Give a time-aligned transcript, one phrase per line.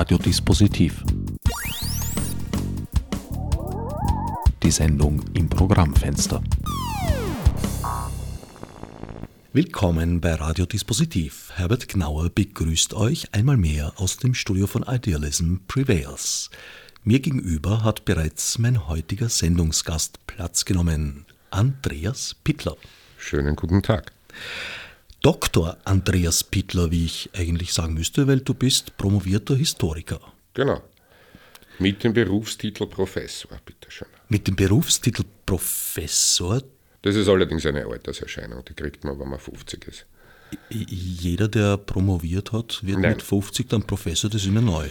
[0.00, 1.04] Radiodispositiv.
[4.62, 6.42] Die Sendung im Programmfenster.
[9.52, 11.50] Willkommen bei Radiodispositiv.
[11.54, 16.48] Herbert Gnauer begrüßt euch einmal mehr aus dem Studio von Idealism Prevails.
[17.04, 22.78] Mir gegenüber hat bereits mein heutiger Sendungsgast Platz genommen, Andreas Pittler.
[23.18, 24.12] Schönen guten Tag.
[25.22, 25.76] Dr.
[25.84, 30.20] Andreas Pittler, wie ich eigentlich sagen müsste, weil du bist promovierter Historiker.
[30.54, 30.82] Genau.
[31.78, 34.08] Mit dem Berufstitel Professor, bitteschön.
[34.28, 36.62] Mit dem Berufstitel Professor?
[37.02, 40.06] Das ist allerdings eine Alterserscheinung, die kriegt man, wenn man 50 ist.
[40.70, 43.12] Jeder, der promoviert hat, wird Nein.
[43.12, 44.88] mit 50 dann Professor, das ist immer neu.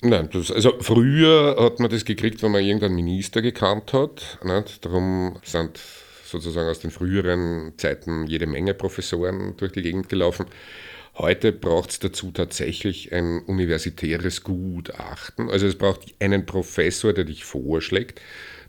[0.00, 4.38] Nein, das, also früher hat man das gekriegt, wenn man irgendeinen Minister gekannt hat.
[4.44, 4.84] Nicht?
[4.84, 5.80] Darum sind
[6.30, 10.46] sozusagen aus den früheren Zeiten jede Menge Professoren durch die Gegend gelaufen.
[11.16, 15.50] Heute braucht es dazu tatsächlich ein universitäres Gutachten.
[15.50, 18.20] Also es braucht einen Professor, der dich vorschlägt,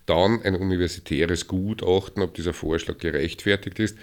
[0.08, 3.98] dann ein universitäres Gutachten, ob dieser Vorschlag gerechtfertigt ist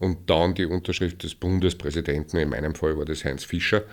[0.00, 3.84] und dann die Unterschrift des Bundespräsidenten, in meinem Fall war das Heinz Fischer,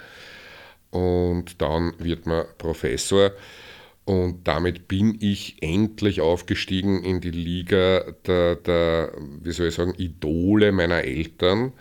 [0.89, 3.31] und dann wird man Professor.
[4.09, 9.11] Und damit bin ich endlich aufgestiegen in die Liga der, der,
[9.43, 11.73] wie soll ich sagen, Idole meiner Eltern,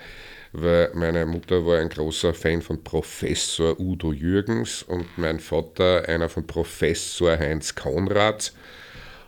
[0.53, 6.29] weil meine Mutter war ein großer Fan von Professor Udo Jürgens und mein Vater einer
[6.29, 8.53] von Professor Heinz Konrads.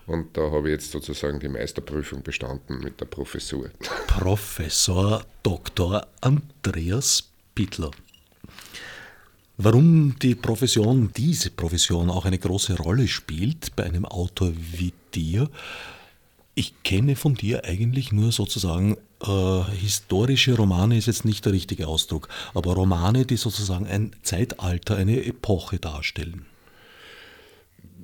[0.07, 3.71] Und da habe ich jetzt sozusagen die Meisterprüfung bestanden mit der Professur.
[4.09, 6.07] Professor Dr.
[6.21, 7.93] Andreas Pittler.
[9.63, 15.51] Warum die Profession, diese Profession auch eine große Rolle spielt bei einem Autor wie dir,
[16.55, 21.89] ich kenne von dir eigentlich nur sozusagen äh, historische Romane ist jetzt nicht der richtige
[21.89, 26.47] Ausdruck, aber Romane, die sozusagen ein Zeitalter, eine Epoche darstellen.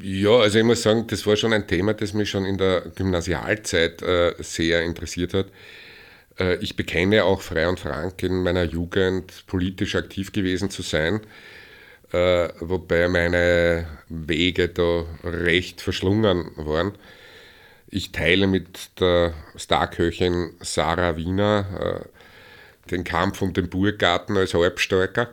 [0.03, 2.83] Ja, also ich muss sagen, das war schon ein Thema, das mich schon in der
[2.95, 5.47] Gymnasialzeit äh, sehr interessiert hat.
[6.39, 11.21] Äh, ich bekenne auch frei und frank in meiner Jugend politisch aktiv gewesen zu sein,
[12.13, 16.93] äh, wobei meine Wege da recht verschlungen waren.
[17.89, 25.29] Ich teile mit der Starköchin Sarah Wiener äh, den Kampf um den Burggarten als Halbstarker.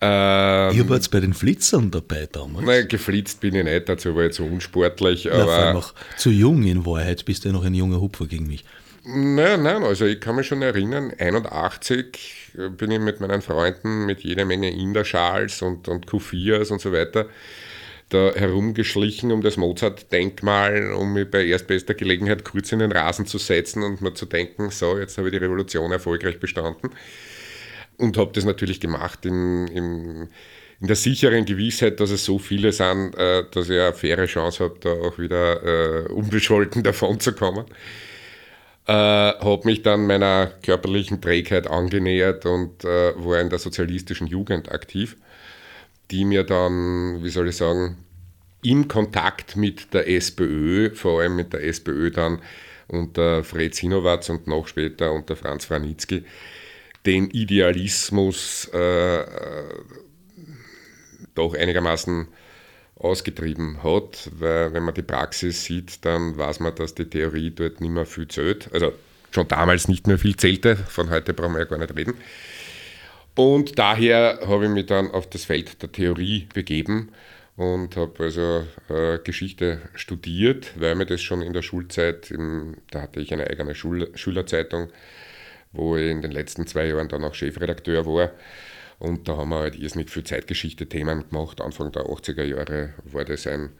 [0.00, 2.66] Ähm, Ihr wart bei den Flitzern dabei damals?
[2.66, 5.28] Nein, geflitzt bin ich nicht, dazu war ich zu unsportlich.
[5.30, 8.48] Na, aber noch zu jung in Wahrheit, bist du ja noch ein junger Hupfer gegen
[8.48, 8.64] mich.
[9.04, 14.20] Nein, nein, also ich kann mich schon erinnern, 81 bin ich mit meinen Freunden mit
[14.20, 17.28] jeder Menge Inderschals und, und Kufias und so weiter
[18.12, 23.38] da herumgeschlichen um das Mozart-Denkmal, um mich bei erstbester Gelegenheit kurz in den Rasen zu
[23.38, 26.90] setzen und mir zu denken, so, jetzt habe ich die Revolution erfolgreich bestanden.
[27.96, 30.28] Und habe das natürlich gemacht in, in,
[30.80, 34.64] in, der sicheren Gewissheit, dass es so viele sind, äh, dass ich eine faire Chance
[34.64, 37.64] habe, da auch wieder äh, unbescholten davon zu kommen
[38.86, 44.72] äh, habe mich dann meiner körperlichen Trägheit angenähert und äh, war in der sozialistischen Jugend
[44.72, 45.16] aktiv,
[46.10, 47.98] die mir dann, wie soll ich sagen,
[48.62, 52.40] im Kontakt mit der SPÖ, vor allem mit der SPÖ dann
[52.88, 56.24] unter Fred Sinowatz und noch später unter Franz Franitzky,
[57.06, 59.24] den Idealismus äh, äh
[61.34, 62.28] doch einigermaßen
[62.96, 67.80] ausgetrieben hat, weil wenn man die Praxis sieht, dann weiß man, dass die Theorie dort
[67.80, 68.72] nicht mehr viel zählt.
[68.72, 68.92] Also
[69.30, 72.14] schon damals nicht mehr viel zählte, von heute brauchen wir ja gar nicht reden.
[73.34, 77.12] Und daher habe ich mich dann auf das Feld der Theorie begeben
[77.56, 83.02] und habe also äh, Geschichte studiert, weil mir das schon in der Schulzeit, im, da
[83.02, 84.88] hatte ich eine eigene Schul Schülerzeitung,
[85.72, 88.32] wo ich in den letzten zwei Jahren dann auch Chefredakteur war
[89.02, 91.60] und da haben wir halt irrsinnig viel Zeitgeschichte-Themen gemacht.
[91.60, 93.70] Anfang der 80er Jahre war das ein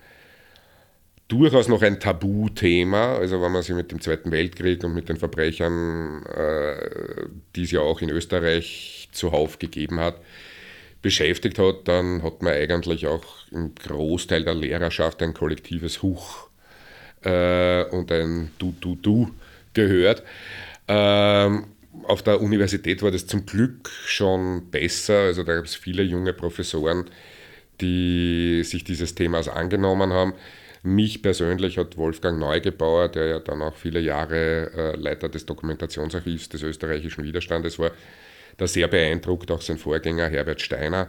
[1.28, 3.18] durchaus noch ein Tabuthema.
[3.18, 7.70] Also wenn man sich mit dem Zweiten Weltkrieg und mit den Verbrechern, äh, die es
[7.70, 10.16] ja auch in Österreich zuhauf gegeben hat,
[11.02, 16.48] beschäftigt hat, dann hat man eigentlich auch im Großteil der Lehrerschaft ein kollektives Huch
[17.22, 19.30] äh, und ein Du-Du-Du
[19.72, 20.24] gehört.
[20.88, 21.66] Ähm,
[22.04, 25.20] auf der Universität war das zum Glück schon besser.
[25.20, 27.06] Also da gab es viele junge Professoren,
[27.80, 30.34] die sich dieses Themas angenommen haben.
[30.82, 36.48] Mich persönlich hat Wolfgang Neugebauer, der ja dann auch viele Jahre äh, Leiter des Dokumentationsarchivs
[36.48, 37.92] des österreichischen Widerstandes war,
[38.56, 41.08] da sehr beeindruckt, auch sein Vorgänger Herbert Steiner.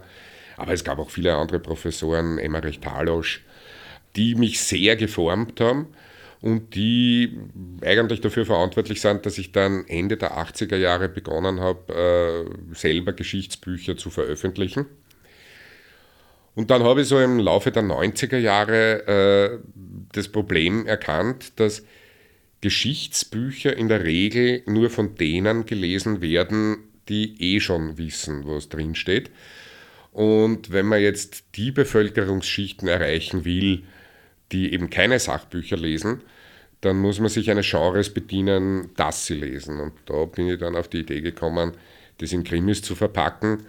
[0.58, 3.42] Aber es gab auch viele andere Professoren, Emmerich Talosch,
[4.16, 5.88] die mich sehr geformt haben
[6.44, 7.40] und die
[7.82, 13.14] eigentlich dafür verantwortlich sind, dass ich dann Ende der 80er Jahre begonnen habe, äh, selber
[13.14, 14.86] Geschichtsbücher zu veröffentlichen.
[16.54, 19.60] Und dann habe ich so im Laufe der 90er Jahre äh,
[20.12, 21.86] das Problem erkannt, dass
[22.60, 29.32] Geschichtsbücher in der Regel nur von denen gelesen werden, die eh schon wissen, was drinsteht.
[30.12, 33.84] Und wenn man jetzt die Bevölkerungsschichten erreichen will,
[34.52, 36.22] die eben keine Sachbücher lesen,
[36.82, 39.80] dann muss man sich eines Genres bedienen, das sie lesen.
[39.80, 41.74] Und da bin ich dann auf die Idee gekommen,
[42.18, 43.66] das in Krimis zu verpacken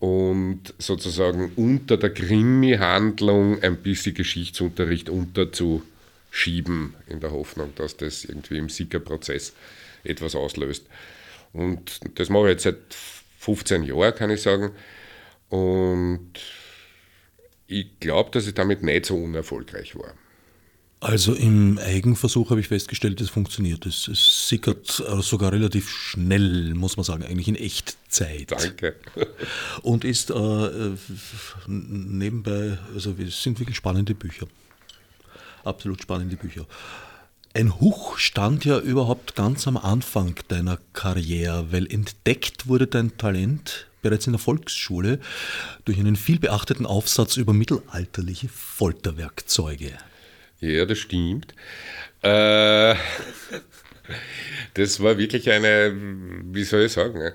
[0.00, 8.58] und sozusagen unter der Krimi-Handlung ein bisschen Geschichtsunterricht unterzuschieben, in der Hoffnung, dass das irgendwie
[8.58, 9.52] im Sickerprozess
[10.04, 10.86] etwas auslöst.
[11.52, 12.78] Und das mache ich jetzt seit
[13.40, 14.70] 15 Jahren, kann ich sagen.
[15.48, 16.32] Und
[17.68, 20.14] ich glaube, dass ich damit nicht so unerfolgreich war.
[21.00, 23.86] Also im Eigenversuch habe ich festgestellt, es funktioniert.
[23.86, 24.86] Es, es sickert
[25.20, 28.50] sogar relativ schnell, muss man sagen, eigentlich in Echtzeit.
[28.50, 28.96] Danke.
[29.82, 30.90] Und ist äh,
[31.68, 34.48] nebenbei, also es sind wirklich spannende Bücher.
[35.62, 36.66] Absolut spannende Bücher.
[37.54, 43.87] Ein Huch stand ja überhaupt ganz am Anfang deiner Karriere, weil entdeckt wurde dein Talent
[44.02, 45.20] bereits in der Volksschule
[45.84, 49.92] durch einen vielbeachteten Aufsatz über mittelalterliche Folterwerkzeuge.
[50.60, 51.54] Ja, das stimmt.
[52.22, 52.94] Äh,
[54.74, 55.94] das war wirklich eine,
[56.52, 57.32] wie soll ich sagen,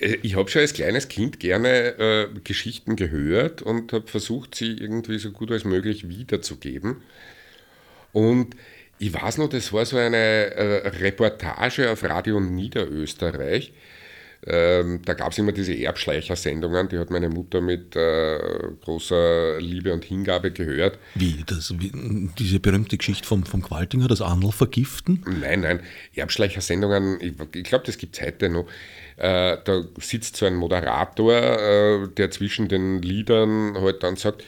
[0.00, 5.18] ich habe schon als kleines Kind gerne äh, Geschichten gehört und habe versucht, sie irgendwie
[5.18, 7.02] so gut als möglich wiederzugeben.
[8.12, 8.56] Und
[8.98, 13.72] ich weiß noch, das war so eine äh, Reportage auf Radio Niederösterreich
[14.44, 18.38] ähm, da gab es immer diese Erbschleicher-Sendungen, die hat meine Mutter mit äh,
[18.84, 20.98] großer Liebe und Hingabe gehört.
[21.14, 25.24] Wie, das, wie diese berühmte Geschichte vom, vom Qualtinger, das Andel vergiften?
[25.40, 25.80] Nein, nein,
[26.14, 28.66] Erbschleicher-Sendungen, ich, ich glaube, das gibt es heute noch.
[29.16, 34.44] Äh, da sitzt so ein Moderator, äh, der zwischen den Liedern halt dann sagt,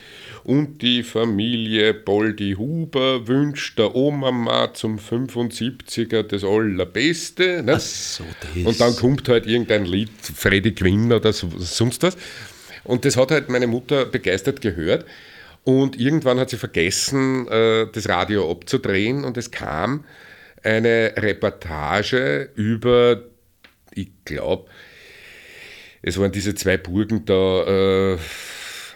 [0.49, 7.61] und die Familie Boldi Huber wünscht der Oma zum 75er das Allerbeste.
[7.61, 7.79] Ne?
[7.79, 8.65] So, das.
[8.65, 12.17] Und dann kommt halt irgendein Lied, Freddy Quinn oder sonst was.
[12.83, 15.05] Und das hat halt meine Mutter begeistert gehört.
[15.65, 20.03] Und irgendwann hat sie vergessen, äh, das Radio abzudrehen und es kam
[20.63, 23.21] eine Reportage über,
[23.93, 24.67] ich glaube,
[26.01, 28.17] es waren diese zwei Burgen da, äh,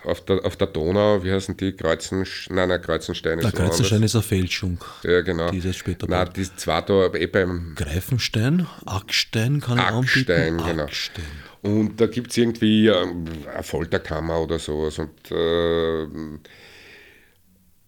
[0.05, 1.73] auf der, auf der Donau, wie heißen die?
[1.73, 4.83] Kreuzen, nein, nein, Kreuzenstein ist Der Kreuzenstein ist eine Fälschung.
[5.03, 5.51] Ja, genau.
[5.51, 7.73] Die ist später Nein, die ist zwar da eh beim.
[7.75, 10.69] Greifenstein, Ackstein kann ich Ackstein, anbieten.
[10.69, 10.83] genau.
[10.83, 11.25] Ackstein.
[11.61, 14.99] Und da gibt es irgendwie ähm, eine Folterkammer oder sowas.
[14.99, 16.07] Und äh,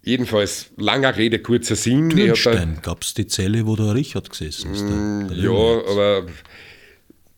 [0.04, 2.10] jedenfalls, langer Rede, kurzer Sinn.
[2.10, 4.84] Türnstein gab es die Zelle, wo der Richard gesessen ist.
[4.84, 6.26] Mm, ja, aber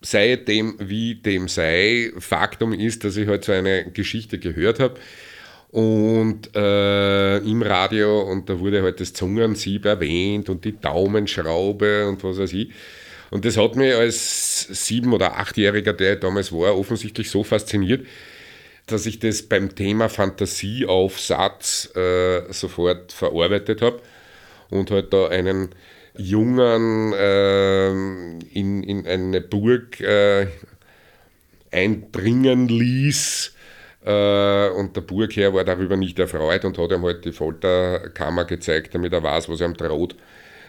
[0.00, 5.00] sei dem wie dem sei, Faktum ist, dass ich halt so eine Geschichte gehört habe
[5.70, 12.22] und äh, im Radio und da wurde halt das Zungensieb erwähnt und die Daumenschraube und
[12.24, 12.70] was weiß ich.
[13.30, 18.06] Und das hat mich als sieben- oder achtjähriger, der ich damals war, offensichtlich so fasziniert,
[18.86, 24.00] dass ich das beim Thema Fantasieaufsatz äh, sofort verarbeitet habe
[24.70, 25.70] und halt da einen
[26.18, 30.48] Jungen äh, in, in eine Burg äh,
[31.70, 33.54] eindringen ließ.
[34.04, 38.94] Äh, und der Burgherr war darüber nicht erfreut und hat ihm halt die Folterkammer gezeigt,
[38.94, 40.16] damit er weiß, was ihm droht,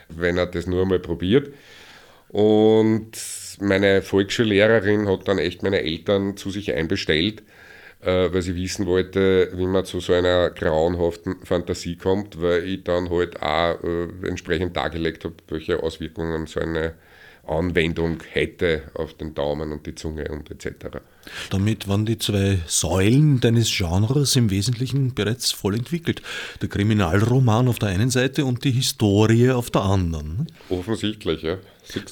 [0.09, 1.53] wenn er das nur einmal probiert.
[2.29, 3.11] Und
[3.59, 7.43] meine Volksschullehrerin hat dann echt meine Eltern zu sich einbestellt
[8.01, 12.83] äh, weil sie wissen wollte, wie man zu so einer grauenhaften Fantasie kommt, weil ich
[12.83, 16.93] dann halt auch äh, entsprechend dargelegt habe, welche Auswirkungen so eine
[17.49, 20.99] Anwendung hätte auf den Daumen und die Zunge und etc.
[21.49, 26.21] Damit waren die zwei Säulen deines Genres im Wesentlichen bereits voll entwickelt.
[26.61, 30.47] Der Kriminalroman auf der einen Seite und die Historie auf der anderen.
[30.69, 31.57] Offensichtlich, ja.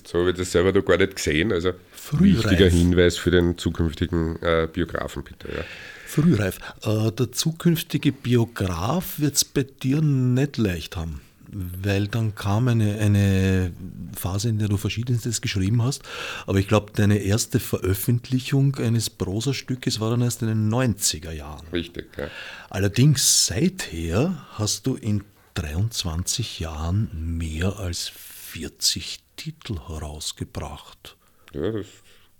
[0.05, 1.51] So habe ich das selber noch gar nicht gesehen.
[1.51, 2.45] Also Frühreif.
[2.45, 5.47] wichtiger Hinweis für den zukünftigen äh, Biografen, bitte.
[5.49, 5.63] Ja.
[6.05, 6.59] Frühreif.
[6.83, 12.97] Äh, der zukünftige Biograf wird es bei dir nicht leicht haben weil dann kam eine,
[12.99, 13.71] eine
[14.15, 16.03] Phase, in der du Verschiedenstes geschrieben hast.
[16.45, 21.65] Aber ich glaube, deine erste Veröffentlichung eines Prosastückes war dann erst in den 90er Jahren.
[21.71, 22.27] Richtig, ja.
[22.69, 25.23] Allerdings seither hast du in
[25.55, 28.11] 23 Jahren mehr als
[28.51, 31.15] 40 Titel herausgebracht.
[31.53, 31.87] Ja, das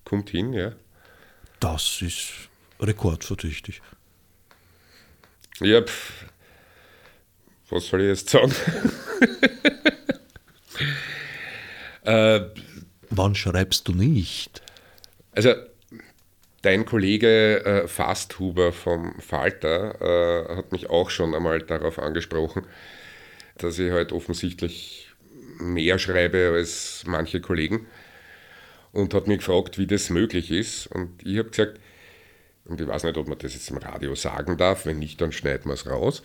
[0.03, 0.73] kommt hin, ja.
[1.61, 2.49] Das ist
[2.79, 3.81] rekordverdächtig.
[5.61, 6.25] Ja, pff,
[7.69, 8.53] was soll ich jetzt sagen?
[12.03, 12.41] äh,
[13.09, 14.61] Wann schreibst du nicht?
[15.31, 15.53] Also,
[16.63, 22.65] Dein Kollege äh, Fasthuber vom Falter äh, hat mich auch schon einmal darauf angesprochen,
[23.57, 25.06] dass ich halt offensichtlich
[25.59, 27.87] mehr schreibe als manche Kollegen
[28.91, 30.87] und hat mich gefragt, wie das möglich ist.
[30.87, 31.79] Und ich habe gesagt,
[32.65, 35.31] und ich weiß nicht, ob man das jetzt im Radio sagen darf, wenn nicht, dann
[35.31, 36.21] schneiden wir es raus.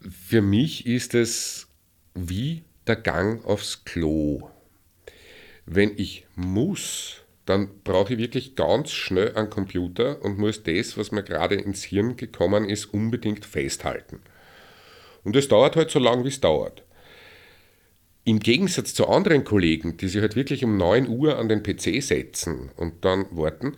[0.00, 1.68] Für mich ist es
[2.14, 4.50] wie der Gang aufs Klo.
[5.64, 11.12] Wenn ich muss, dann brauche ich wirklich ganz schnell einen Computer und muss das, was
[11.12, 14.20] mir gerade ins Hirn gekommen ist, unbedingt festhalten.
[15.24, 16.82] Und es dauert halt so lange, wie es dauert.
[18.24, 22.02] Im Gegensatz zu anderen Kollegen, die sich halt wirklich um 9 Uhr an den PC
[22.02, 23.76] setzen und dann warten,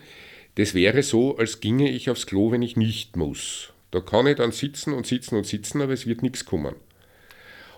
[0.56, 3.72] das wäre so, als ginge ich aufs Klo, wenn ich nicht muss.
[3.90, 6.74] Da kann ich dann sitzen und sitzen und sitzen, aber es wird nichts kommen.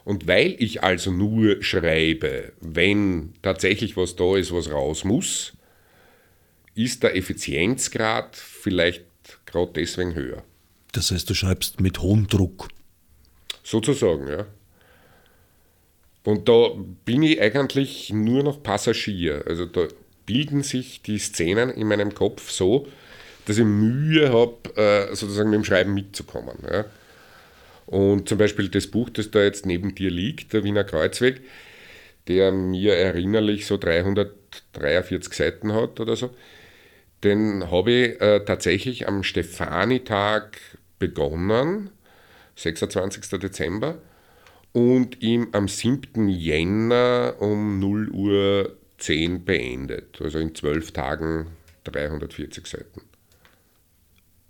[0.05, 5.53] Und weil ich also nur schreibe, wenn tatsächlich was da ist, was raus muss,
[6.75, 9.05] ist der Effizienzgrad vielleicht
[9.47, 10.45] gerade deswegen höher.
[10.93, 12.69] Das heißt, du schreibst mit hohem Druck.
[13.63, 14.47] Sozusagen, ja.
[16.27, 16.71] Und da
[17.05, 19.45] bin ich eigentlich nur noch Passagier.
[19.47, 19.87] Also da
[20.27, 22.89] bilden sich die Szenen in meinem Kopf so,
[23.45, 26.57] dass ich Mühe habe, äh, sozusagen mit dem Schreiben mitzukommen.
[27.87, 31.43] Und zum Beispiel das Buch, das da jetzt neben dir liegt, der Wiener Kreuzweg,
[32.27, 36.31] der mir erinnerlich so 343 Seiten hat oder so,
[37.23, 40.59] den habe ich äh, tatsächlich am Stefanitag
[40.99, 41.91] begonnen,
[42.57, 43.39] 26.
[43.39, 43.99] Dezember,
[44.73, 46.29] und ihm am 7.
[46.29, 50.21] Jänner um 0 Uhr 10 beendet.
[50.21, 51.49] Also in 12 Tagen
[51.85, 53.03] 340 Seiten.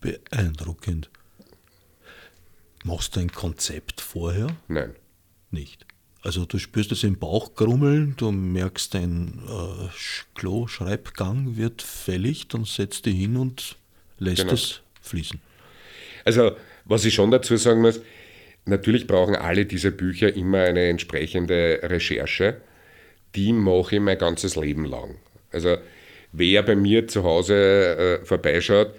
[0.00, 1.10] Beeindruckend.
[2.84, 4.56] Machst du ein Konzept vorher?
[4.68, 4.94] Nein.
[5.50, 5.86] Nicht.
[6.22, 9.88] Also du spürst es im Bauch grummeln, du merkst, dein äh,
[10.34, 13.76] Klo-Schreibgang wird fällig, dann setzt dich hin und
[14.18, 14.54] lässt genau.
[14.54, 15.40] es fließen.
[16.24, 18.00] Also was ich schon dazu sagen muss,
[18.66, 22.58] natürlich brauchen alle diese Bücher immer eine entsprechende Recherche.
[23.34, 25.16] Die mache ich mein ganzes Leben lang.
[25.50, 25.76] Also
[26.32, 28.92] wer bei mir zu Hause äh, vorbeischaut,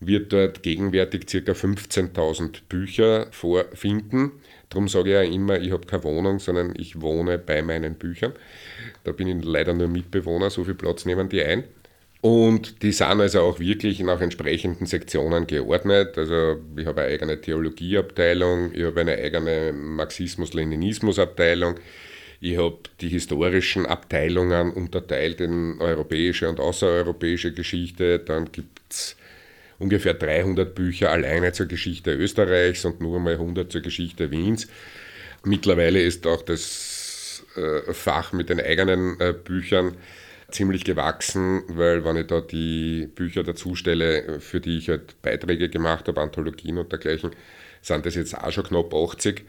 [0.00, 1.52] wird dort gegenwärtig ca.
[1.52, 4.32] 15.000 Bücher vorfinden.
[4.68, 8.32] Darum sage ich ja immer, ich habe keine Wohnung, sondern ich wohne bei meinen Büchern.
[9.04, 11.64] Da bin ich leider nur Mitbewohner, so viel Platz nehmen die ein.
[12.22, 16.16] Und die sind also auch wirklich nach entsprechenden Sektionen geordnet.
[16.16, 21.80] Also ich habe eine eigene Theologieabteilung, ich habe eine eigene Marxismus-Leninismus-Abteilung,
[22.40, 28.20] ich habe die historischen Abteilungen unterteilt in europäische und außereuropäische Geschichte.
[28.20, 29.16] Dann gibt es
[29.80, 34.68] ungefähr 300 Bücher alleine zur Geschichte Österreichs und nur mal 100 zur Geschichte Wiens.
[35.42, 39.96] Mittlerweile ist auch das äh, Fach mit den eigenen äh, Büchern
[40.52, 45.68] ziemlich gewachsen, weil wenn ich da die Bücher dazu stelle, für die ich halt Beiträge
[45.68, 47.30] gemacht habe, Anthologien und dergleichen,
[47.80, 49.44] sind das jetzt auch schon knapp 80.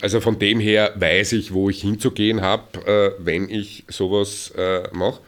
[0.00, 4.52] Also von dem her weiß ich, wo ich hinzugehen habe, äh, wenn ich sowas
[4.92, 5.20] mache.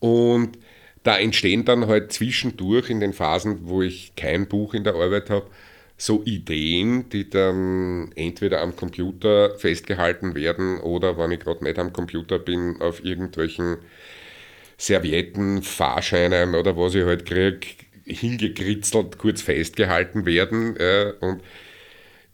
[0.00, 0.58] Und
[1.04, 5.30] da entstehen dann halt zwischendurch in den Phasen, wo ich kein Buch in der Arbeit
[5.30, 5.46] habe,
[5.96, 11.92] so Ideen, die dann entweder am Computer festgehalten werden oder, wenn ich gerade nicht am
[11.92, 13.76] Computer bin, auf irgendwelchen
[14.76, 17.66] Servietten, Fahrscheinen oder was ich halt kriege,
[18.04, 20.76] hingekritzelt, kurz festgehalten werden.
[21.20, 21.42] Und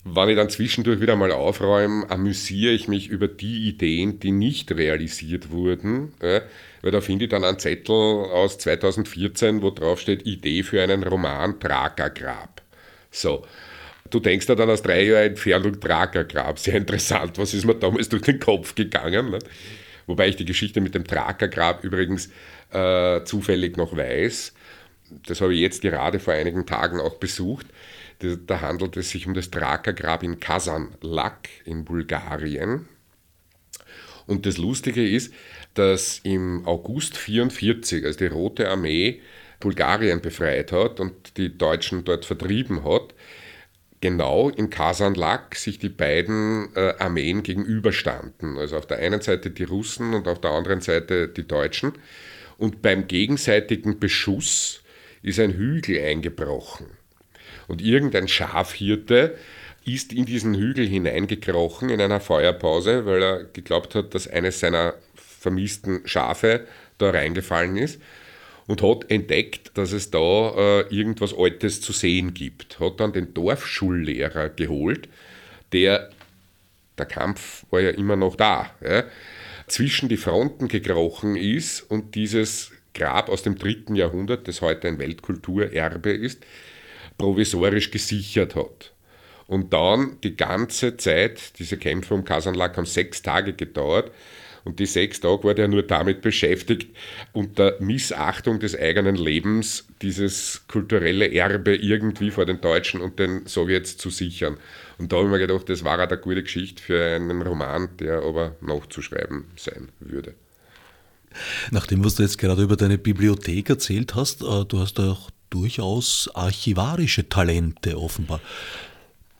[0.04, 4.72] wenn ich dann zwischendurch wieder mal aufräume, amüsiere ich mich über die Ideen, die nicht
[4.72, 6.14] realisiert wurden.
[6.18, 11.02] Weil da finde ich dann einen Zettel aus 2014, wo drauf steht Idee für einen
[11.02, 12.62] Roman Grab.
[13.10, 13.46] So.
[14.10, 16.58] Du denkst da dann aus drei Jahren Entfernung Grab.
[16.58, 17.38] Sehr interessant.
[17.38, 19.30] Was ist mir damals durch den Kopf gegangen?
[19.30, 19.38] Ne?
[20.06, 22.30] Wobei ich die Geschichte mit dem Grab übrigens
[22.72, 24.52] äh, zufällig noch weiß.
[25.26, 27.66] Das habe ich jetzt gerade vor einigen Tagen auch besucht.
[28.18, 29.50] Da, handelt es sich um das
[29.94, 32.86] Grab in Kazanlak in Bulgarien.
[34.26, 35.32] Und das Lustige ist,
[35.74, 39.20] dass im August 1944, als die Rote Armee
[39.60, 43.14] Bulgarien befreit hat und die Deutschen dort vertrieben hat,
[44.00, 48.56] genau in Kasanlak sich die beiden äh, Armeen gegenüberstanden.
[48.56, 51.92] Also auf der einen Seite die Russen und auf der anderen Seite die Deutschen.
[52.56, 54.82] Und beim gegenseitigen Beschuss
[55.22, 56.86] ist ein Hügel eingebrochen.
[57.68, 59.36] Und irgendein Schafhirte
[59.84, 64.94] ist in diesen Hügel hineingekrochen in einer Feuerpause, weil er geglaubt hat, dass eines seiner
[65.14, 66.66] vermissten Schafe
[66.98, 68.00] da reingefallen ist
[68.70, 72.78] und hat entdeckt, dass es da äh, irgendwas Altes zu sehen gibt.
[72.78, 75.08] Hat dann den Dorfschullehrer geholt,
[75.72, 76.10] der,
[76.96, 79.02] der Kampf war ja immer noch da, ja,
[79.66, 85.00] zwischen die Fronten gekrochen ist und dieses Grab aus dem dritten Jahrhundert, das heute ein
[85.00, 86.44] Weltkulturerbe ist,
[87.18, 88.92] provisorisch gesichert hat.
[89.48, 94.12] Und dann die ganze Zeit, diese Kämpfe um Kasanlak haben sechs Tage gedauert.
[94.70, 96.94] Und die sechs Tage war der nur damit beschäftigt,
[97.32, 103.96] unter Missachtung des eigenen Lebens dieses kulturelle Erbe irgendwie vor den Deutschen und den Sowjets
[103.96, 104.58] zu sichern.
[104.96, 108.22] Und da habe ich mir gedacht, das war eine gute Geschichte für einen Roman, der
[108.22, 110.34] aber nachzuschreiben sein würde.
[111.72, 116.30] Nachdem, was du jetzt gerade über deine Bibliothek erzählt hast, äh, du hast auch durchaus
[116.32, 118.40] archivarische Talente offenbar.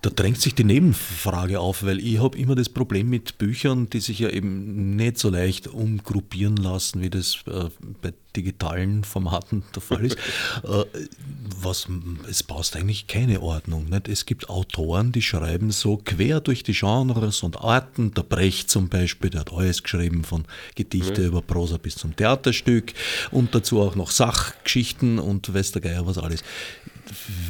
[0.03, 4.01] Da drängt sich die Nebenfrage auf, weil ich habe immer das Problem mit Büchern, die
[4.01, 7.69] sich ja eben nicht so leicht umgruppieren lassen, wie das äh,
[8.01, 10.17] bei digitalen Formaten der Fall ist.
[10.63, 10.85] äh,
[11.61, 11.87] was,
[12.29, 13.91] es passt eigentlich keine Ordnung.
[13.91, 14.09] Nicht?
[14.09, 18.15] Es gibt Autoren, die schreiben so quer durch die Genres und Arten.
[18.15, 20.45] Der Brecht zum Beispiel, der hat alles geschrieben, von
[20.77, 21.27] Gedichte mhm.
[21.29, 22.95] über Prosa bis zum Theaterstück
[23.31, 26.43] und dazu auch noch Sachgeschichten und weiß der Geier was alles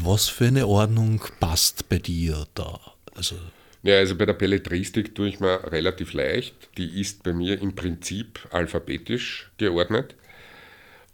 [0.02, 2.78] was für eine Ordnung passt bei dir da?
[3.14, 3.36] Also
[3.82, 6.54] ja, also bei der Belletristik tue ich mir relativ leicht.
[6.76, 10.16] Die ist bei mir im Prinzip alphabetisch geordnet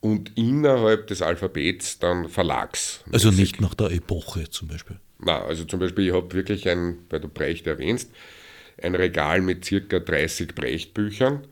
[0.01, 3.05] und innerhalb des Alphabets dann Verlags.
[3.13, 4.97] Also nicht nach der Epoche zum Beispiel?
[5.19, 8.11] Na, also zum Beispiel, ich habe wirklich ein, weil du Brecht erwähnst,
[8.83, 11.47] ein Regal mit circa 30 Brecht-Büchern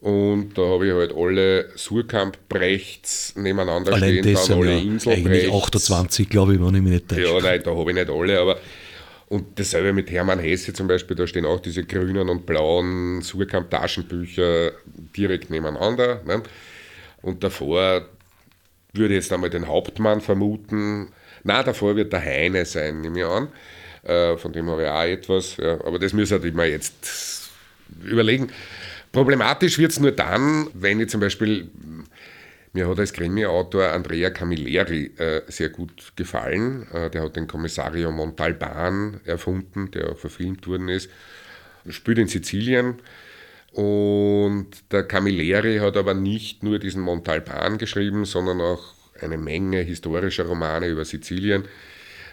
[0.00, 5.12] und da habe ich halt alle Surkamp-Brechts nebeneinander Allein stehen, das dann alle ja Insel
[5.12, 7.22] Eigentlich 28, glaube ich, wenn ich mich nicht täusche.
[7.22, 8.58] Ja, nein, da habe ich nicht alle, aber
[9.28, 14.72] und dasselbe mit Hermann Hesse zum Beispiel, da stehen auch diese grünen und blauen Surkamp-Taschenbücher
[15.16, 16.20] direkt nebeneinander.
[16.24, 16.42] Ne?
[17.22, 18.08] Und davor
[18.92, 21.12] würde ich jetzt einmal den Hauptmann vermuten.
[21.44, 23.48] Na, davor wird der Heine sein, nehme ich an.
[24.02, 25.56] Äh, von dem habe ich auch etwas.
[25.58, 27.50] Ja, aber das müsste ich mir jetzt
[28.02, 28.50] überlegen.
[29.12, 31.68] Problematisch wird es nur dann, wenn ich zum Beispiel,
[32.72, 36.86] mir hat als Krimi-Autor Andrea Camilleri äh, sehr gut gefallen.
[36.92, 41.10] Äh, der hat den Kommissario Montalban erfunden, der auch verfilmt worden ist.
[41.88, 43.00] Spielt in Sizilien.
[43.72, 50.44] Und der Camilleri hat aber nicht nur diesen Montalban geschrieben, sondern auch eine Menge historischer
[50.44, 51.64] Romane über Sizilien.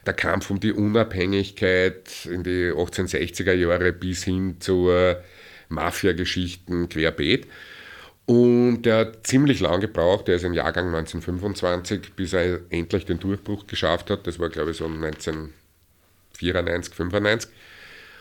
[0.05, 5.21] Der Kampf um die Unabhängigkeit in die 1860er Jahre bis hin zur
[5.69, 7.47] Mafia-Geschichten querbeet.
[8.25, 13.19] Und der hat ziemlich lang gebraucht, der ist im Jahrgang 1925, bis er endlich den
[13.19, 14.27] Durchbruch geschafft hat.
[14.27, 17.49] Das war, glaube ich, so 1994, 95.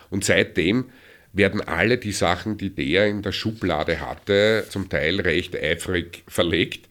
[0.09, 0.85] Und seitdem
[1.33, 6.87] werden alle die Sachen, die der in der Schublade hatte, zum Teil recht eifrig verlegt,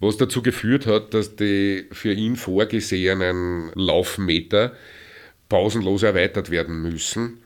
[0.00, 4.74] was dazu geführt hat, dass die für ihn vorgesehenen Laufmeter
[5.48, 7.38] pausenlos erweitert werden müssen.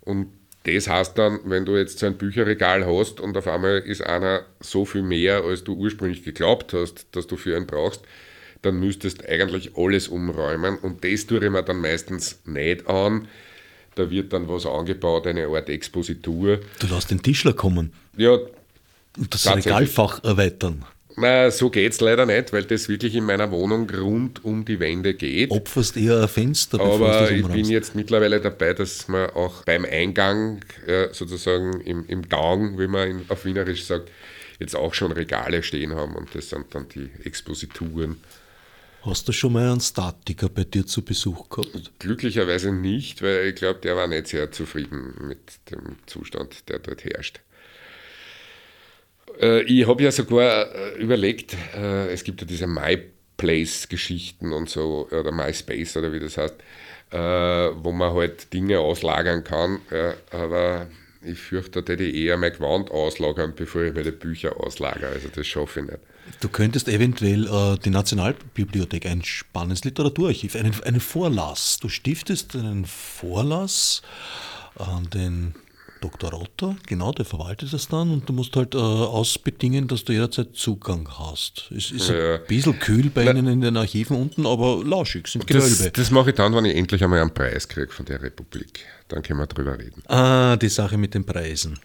[0.00, 0.32] Und
[0.66, 4.44] das heißt dann, wenn du jetzt so ein Bücherregal hast und auf einmal ist einer
[4.60, 8.02] so viel mehr, als du ursprünglich geglaubt hast, dass du für ihn brauchst,
[8.62, 13.28] dann müsstest eigentlich alles umräumen und das tue ich mir dann meistens nicht an.
[13.94, 16.60] Da wird dann was angebaut, eine Art Expositur.
[16.80, 17.92] Du lässt den Tischler kommen.
[18.16, 18.36] Ja.
[19.16, 20.84] Und das Regalfach erweitern.
[21.18, 24.78] Na, so geht es leider nicht, weil das wirklich in meiner Wohnung rund um die
[24.78, 25.50] Wände geht.
[25.50, 30.60] Opferst eher ein Fenster, Aber ich bin jetzt mittlerweile dabei, dass man auch beim Eingang,
[30.86, 34.10] ja, sozusagen im, im Gang, wie man in, auf Wienerisch sagt,
[34.58, 38.20] jetzt auch schon Regale stehen haben und das sind dann die Exposituren.
[39.02, 41.92] Hast du schon mal einen Statiker bei dir zu Besuch gehabt?
[41.98, 45.38] Glücklicherweise nicht, weil ich glaube, der war nicht sehr zufrieden mit
[45.70, 47.40] dem Zustand, der dort herrscht.
[49.40, 55.08] Äh, ich habe ja sogar äh, überlegt, äh, es gibt ja diese MyPlace-Geschichten und so,
[55.10, 56.54] oder MySpace oder wie das heißt,
[57.08, 59.78] wo man halt Dinge auslagern kann,
[60.32, 60.88] aber
[61.22, 65.10] ich fürchte, da hätte ich eher mein Gewand auslagern, bevor ich meine Bücher auslagere.
[65.10, 66.00] Also das schaffe ich nicht.
[66.40, 71.78] Du könntest eventuell äh, die Nationalbibliothek, ein spannendes Literaturarchiv, einen, einen Vorlass.
[71.80, 74.02] Du stiftest einen Vorlass
[74.74, 75.54] an den
[76.00, 76.30] Dr.
[76.30, 80.54] Rotter, genau, der verwaltet das dann und du musst halt äh, ausbedingen, dass du jederzeit
[80.54, 81.70] Zugang hast.
[81.74, 82.34] Es ist ja.
[82.34, 85.68] ein bisschen kühl bei Na, Ihnen in den Archiven unten, aber lauschig, sind Gewölbe.
[85.68, 88.84] Das, das mache ich dann, wenn ich endlich einmal einen Preis kriege von der Republik.
[89.08, 90.02] Dann können wir drüber reden.
[90.08, 91.78] Ah, die Sache mit den Preisen.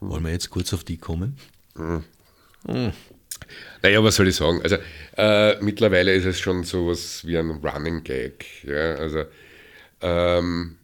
[0.00, 1.36] Wollen wir jetzt kurz auf die kommen?
[1.74, 2.04] Mhm.
[2.68, 2.92] Mhm.
[3.82, 4.60] Naja, was soll ich sagen?
[4.62, 4.76] Also
[5.16, 8.46] äh, mittlerweile ist es schon so was wie ein Running Gag.
[8.64, 8.94] Ja?
[8.94, 9.24] Also
[10.00, 10.76] ähm,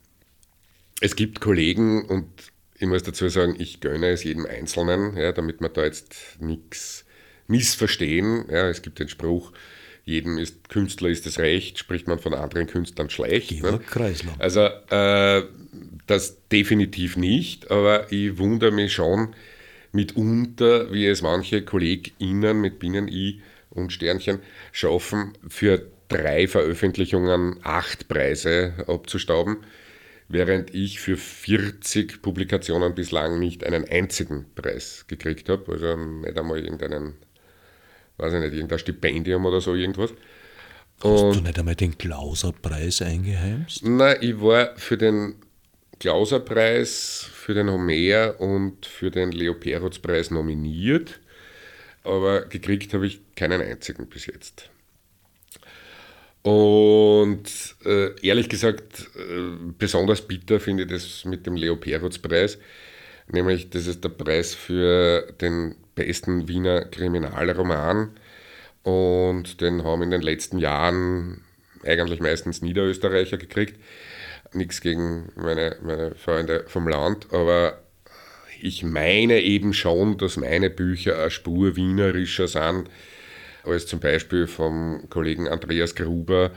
[1.01, 2.27] es gibt Kollegen und
[2.83, 7.05] ich muss dazu sagen, ich gönne es jedem Einzelnen, ja, damit wir da jetzt nichts
[7.47, 8.45] missverstehen.
[8.51, 9.53] Ja, es gibt den Spruch,
[10.05, 13.63] jedem ist Künstler ist es recht, spricht man von anderen Künstlern schlecht.
[13.63, 13.81] Ne?
[14.41, 15.45] Also äh,
[16.09, 19.35] das definitiv nicht, aber ich wundere mich schon,
[19.93, 24.41] mitunter, wie es manche KollegInnen mit Binnen-I und Sternchen
[24.73, 29.59] schaffen, für drei Veröffentlichungen acht Preise abzustauben,
[30.33, 36.59] während ich für 40 Publikationen bislang nicht einen einzigen Preis gekriegt habe, also nicht einmal
[36.59, 37.15] irgendeinen,
[38.17, 40.11] weiß ich nicht, irgendein Stipendium oder so irgendwas.
[41.05, 43.85] Hast und, du nicht einmal den Klauser-Preis eingeheimst?
[43.85, 45.35] Nein, ich war für den
[46.01, 51.21] Klauser-Preis, für den Homer und für den Leo Perutz-Preis nominiert,
[52.05, 54.72] aber gekriegt habe ich keinen einzigen bis jetzt.
[56.43, 57.45] Und
[57.85, 62.59] äh, ehrlich gesagt, äh, besonders bitter finde ich das mit dem Leo Perutz-Preis,
[63.29, 68.11] nämlich das ist der Preis für den besten Wiener Kriminalroman
[68.83, 71.45] und den haben in den letzten Jahren
[71.85, 73.79] eigentlich meistens Niederösterreicher gekriegt.
[74.53, 77.79] Nichts gegen meine, meine Freunde vom Land, aber
[78.61, 82.89] ich meine eben schon, dass meine Bücher eine Spur wienerischer sind
[83.65, 86.51] als zum Beispiel vom Kollegen Andreas Gruber,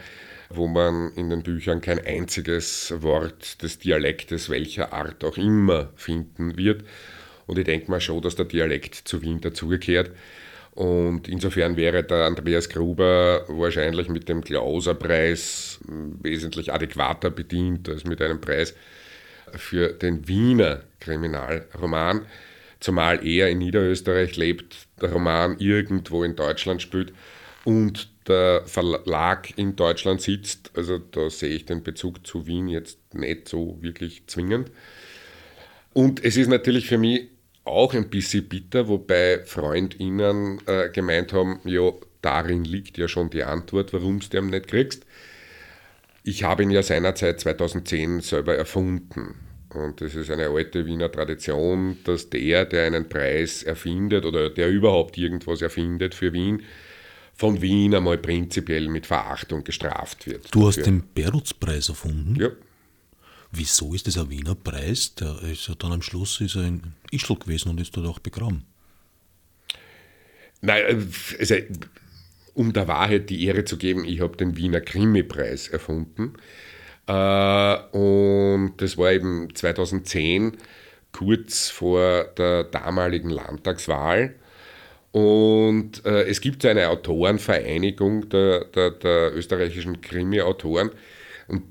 [0.50, 6.58] wo man in den Büchern kein einziges Wort des Dialektes welcher Art auch immer finden
[6.58, 6.84] wird.
[7.48, 10.12] Und ich denke mal schon, dass der Dialekt zu Wien dazugehört.
[10.74, 15.80] Und insofern wäre der Andreas Gruber wahrscheinlich mit dem Klauserpreis
[16.22, 18.76] wesentlich adäquater bedient als mit einem Preis
[19.54, 22.26] für den Wiener Kriminalroman
[22.86, 27.14] zumal er in Niederösterreich lebt, der Roman irgendwo in Deutschland spielt
[27.64, 30.70] und der Verlag in Deutschland sitzt.
[30.76, 34.70] Also da sehe ich den Bezug zu Wien jetzt nicht so wirklich zwingend.
[35.94, 37.30] Und es ist natürlich für mich
[37.64, 43.44] auch ein bisschen bitter, wobei FreundInnen äh, gemeint haben, ja, darin liegt ja schon die
[43.44, 45.08] Antwort, warum du den nicht kriegst.
[46.22, 49.45] Ich habe ihn ja seinerzeit 2010 selber erfunden.
[49.76, 54.70] Und das ist eine alte Wiener Tradition, dass der, der einen Preis erfindet oder der
[54.70, 56.64] überhaupt irgendwas erfindet für Wien,
[57.34, 60.54] von Wien einmal prinzipiell mit Verachtung gestraft wird.
[60.54, 62.36] Du hast den Perutz-Preis erfunden?
[62.40, 62.50] Ja.
[63.52, 65.16] Wieso ist das ein Wiener Preis?
[65.16, 68.20] Der ist ja dann am Schluss ist er in Ischl gewesen und ist dort auch
[68.20, 68.64] begraben.
[70.62, 71.10] Nein,
[71.40, 71.56] also,
[72.54, 76.34] um der Wahrheit die Ehre zu geben, ich habe den Wiener Krimi-Preis erfunden.
[77.08, 80.58] Äh, und das war eben 2010,
[81.12, 84.36] kurz vor der damaligen Landtagswahl.
[85.12, 90.92] Und äh, es gibt so eine Autorenvereinigung der, der, der österreichischen Krimi-Autoren.
[91.48, 91.64] Und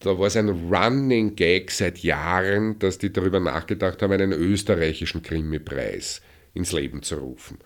[0.00, 5.22] da war es ein Running Gag seit Jahren, dass die darüber nachgedacht haben, einen österreichischen
[5.22, 6.20] Krimi-Preis
[6.52, 7.58] ins Leben zu rufen.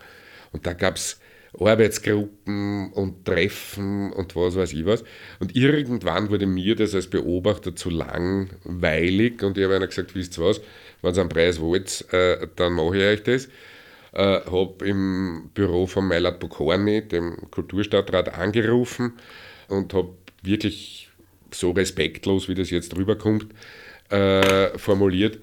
[0.53, 1.21] Und da gab es
[1.59, 5.05] Arbeitsgruppen und Treffen und was weiß ich was.
[5.41, 10.39] Und irgendwann wurde mir das als Beobachter zu langweilig und ich habe einer gesagt, wisst
[10.39, 10.61] ihr was,
[11.03, 13.49] wenn ihr einen Preis wollt, äh, dann mache ich euch das.
[14.13, 19.15] Äh, habe im Büro von Meilat Bokorni, dem Kulturstadtrat, angerufen
[19.69, 21.11] und habe wirklich
[21.51, 23.47] so respektlos, wie das jetzt rüberkommt,
[24.11, 25.39] äh, formuliert,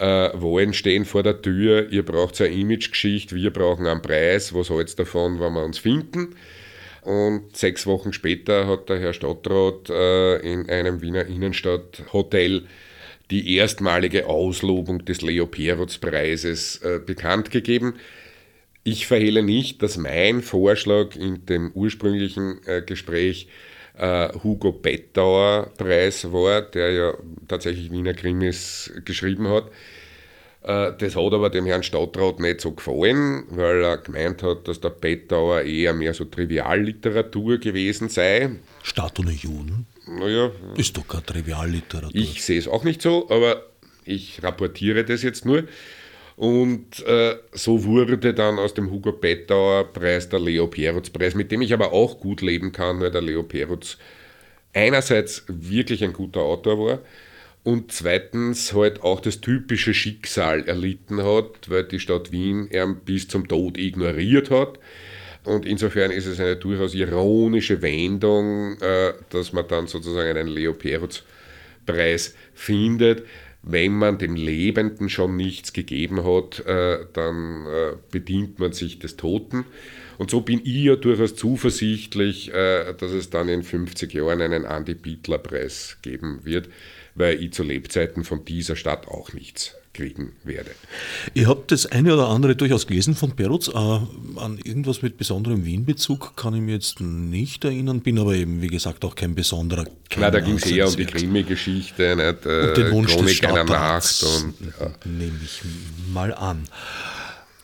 [0.00, 4.70] äh, Wahlen stehen vor der Tür, ihr braucht eine Imagegeschichte, wir brauchen einen Preis, was
[4.70, 6.34] halt's davon, wenn wir uns finden?
[7.02, 12.66] Und sechs Wochen später hat der Herr Stadtrat äh, in einem Wiener Innenstadthotel
[13.30, 17.94] die erstmalige Auslobung des Leo Perutz-Preises äh, bekannt gegeben.
[18.82, 23.48] Ich verhehle nicht, dass mein Vorschlag in dem ursprünglichen äh, Gespräch
[24.00, 27.14] äh, Hugo Bettauer Preis war, der ja
[27.48, 29.66] tatsächlich Wiener Krimis geschrieben hat.
[30.62, 34.80] Äh, das hat aber dem Herrn Stadtrat nicht so gefallen, weil er gemeint hat, dass
[34.80, 38.50] der Bettauer eher mehr so Trivialliteratur gewesen sei.
[38.82, 39.86] Stadt ohne Juden?
[40.06, 40.50] Naja.
[40.76, 42.10] Ist doch keine Trivialliteratur.
[42.14, 43.66] Ich sehe es auch nicht so, aber
[44.04, 45.64] ich rapportiere das jetzt nur.
[46.40, 51.52] Und äh, so wurde dann aus dem Hugo Bettauer Preis der Leo Perutz Preis, mit
[51.52, 53.98] dem ich aber auch gut leben kann, weil der Leo Perutz
[54.72, 56.98] einerseits wirklich ein guter Autor war
[57.62, 63.28] und zweitens halt auch das typische Schicksal erlitten hat, weil die Stadt Wien ihn bis
[63.28, 64.78] zum Tod ignoriert hat.
[65.44, 70.72] Und insofern ist es eine durchaus ironische Wendung, äh, dass man dann sozusagen einen Leo
[70.72, 71.22] Perutz
[71.84, 73.24] Preis findet
[73.62, 79.16] wenn man dem Lebenden schon nichts gegeben hat, äh, dann äh, bedient man sich des
[79.16, 79.64] Toten.
[80.18, 84.64] Und so bin ich ja durchaus zuversichtlich, äh, dass es dann in 50 Jahren einen
[84.64, 86.68] Andy Bittler Preis geben wird,
[87.14, 90.70] weil ich zu Lebzeiten von dieser Stadt auch nichts kriegen werde.
[91.34, 93.68] Ich habe das eine oder andere durchaus gelesen von Perutz.
[93.68, 98.62] Äh, an irgendwas mit besonderem Wien-Bezug kann ich mir jetzt nicht erinnern, bin aber eben,
[98.62, 100.30] wie gesagt, auch kein besonderer Kenner.
[100.30, 102.46] da ging es eher um die Krimi-Geschichte, nicht?
[102.46, 104.22] Äh, den Wunsch Chronik einer Nacht.
[104.22, 104.90] Und, ja.
[105.04, 105.60] Nehme ich
[106.12, 106.64] mal an.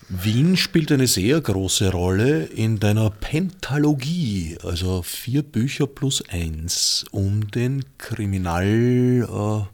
[0.09, 7.51] Wien spielt eine sehr große Rolle in deiner Pentalogie, also vier Bücher plus eins, um
[7.51, 9.67] den Kriminal,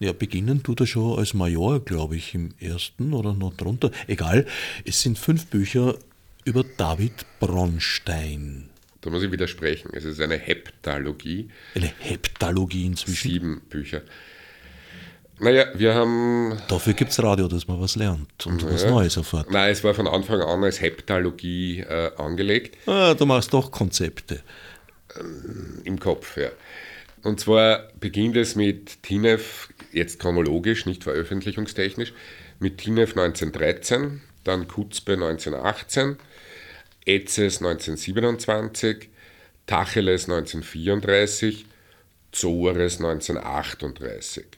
[0.00, 3.92] äh, ja, beginnen tut er schon als Major, glaube ich, im ersten oder noch drunter.
[4.08, 4.46] Egal,
[4.84, 5.96] es sind fünf Bücher
[6.44, 8.70] über David Bronstein.
[9.00, 9.90] Da muss ich widersprechen.
[9.94, 11.50] Es ist eine Heptalogie.
[11.76, 13.30] Eine Heptalogie inzwischen.
[13.30, 14.02] Sieben Bücher.
[15.40, 16.60] Naja, wir haben.
[16.68, 18.74] Dafür gibt es Radio, dass man was lernt und naja.
[18.74, 19.50] was Neues erfährt.
[19.50, 22.76] Nein, es war von Anfang an als Heptalogie äh, angelegt.
[22.88, 24.42] Ah, du machst doch Konzepte.
[25.18, 26.50] Ähm, Im Kopf, ja.
[27.22, 32.12] Und zwar beginnt es mit TINEF, jetzt chronologisch, nicht veröffentlichungstechnisch,
[32.58, 36.16] mit TINEF 1913, dann Kutzbe 1918,
[37.04, 39.08] Etzes 1927,
[39.66, 41.66] Tacheles 1934,
[42.32, 44.57] Zores 1938.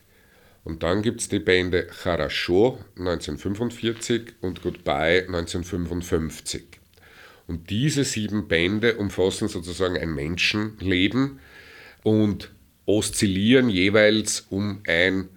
[0.63, 6.63] Und dann gibt es die Bände Charasho 1945 und Goodbye 1955.
[7.47, 11.39] Und diese sieben Bände umfassen sozusagen ein Menschenleben
[12.03, 12.51] und
[12.85, 15.29] oszillieren jeweils um ein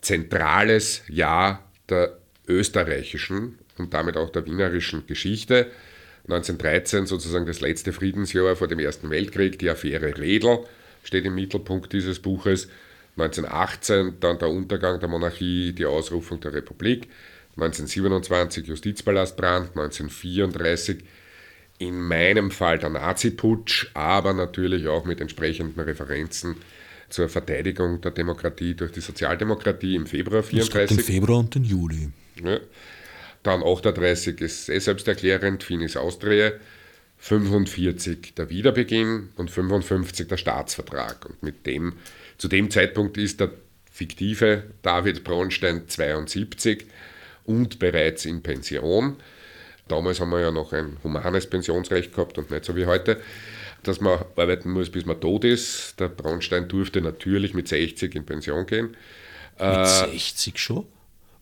[0.00, 5.70] zentrales Jahr der österreichischen und damit auch der wienerischen Geschichte.
[6.24, 10.64] 1913 sozusagen das letzte Friedensjahr vor dem Ersten Weltkrieg, die Affäre Redl
[11.02, 12.68] steht im Mittelpunkt dieses Buches.
[13.16, 17.08] 1918 dann der Untergang der Monarchie, die Ausrufung der Republik.
[17.56, 20.98] 1927 Justizpalastbrand, 1934
[21.78, 26.56] in meinem Fall der Nazi-Putsch, aber natürlich auch mit entsprechenden Referenzen
[27.08, 30.96] zur Verteidigung der Demokratie durch die Sozialdemokratie im Februar 1934.
[30.96, 32.10] Den Februar und den Juli.
[32.42, 32.58] Ja.
[33.42, 36.52] Dann 38 ist eh selbsterklärend, Finis Austria.
[37.18, 41.26] 45 der Wiederbeginn und 55 der Staatsvertrag.
[41.26, 41.94] Und mit dem,
[42.38, 43.50] zu dem Zeitpunkt ist der
[43.90, 46.86] fiktive David Bronstein 72
[47.44, 49.16] und bereits in Pension.
[49.88, 53.20] Damals haben wir ja noch ein humanes Pensionsrecht gehabt und nicht so wie heute,
[53.84, 55.98] dass man arbeiten muss, bis man tot ist.
[56.00, 58.96] Der Bronstein durfte natürlich mit 60 in Pension gehen.
[59.58, 60.86] Mit 60 schon?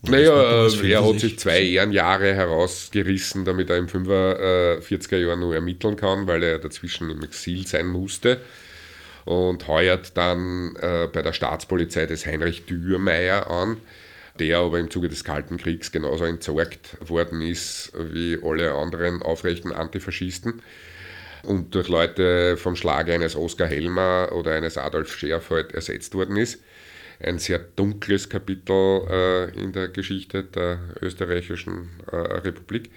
[0.09, 1.39] Naja, äh, er hat sich.
[1.39, 7.23] zwei Ehrenjahre herausgerissen, damit er im 45er Jahr nur ermitteln kann, weil er dazwischen im
[7.23, 8.39] Exil sein musste.
[9.25, 13.77] Und heuert dann äh, bei der Staatspolizei des Heinrich Dürrmeier an,
[14.37, 19.71] der aber im Zuge des Kalten Kriegs genauso entsorgt worden ist wie alle anderen aufrechten
[19.71, 20.61] Antifaschisten.
[21.41, 26.59] Und durch Leute vom Schlag eines Oskar Helmer oder eines Adolf Scherfeld ersetzt worden ist
[27.19, 32.89] ein sehr dunkles Kapitel äh, in der Geschichte der österreichischen äh, Republik.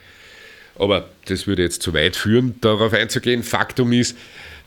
[0.76, 3.42] Aber das würde jetzt zu weit führen, darauf einzugehen.
[3.42, 4.16] Faktum ist,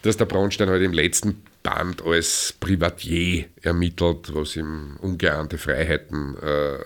[0.02, 6.36] dass der Braunstein heute halt im letzten Band als Privatier ermittelt, was ihm ungeahnte Freiheiten
[6.42, 6.80] äh,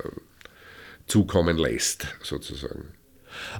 [1.07, 2.94] zukommen lässt, sozusagen.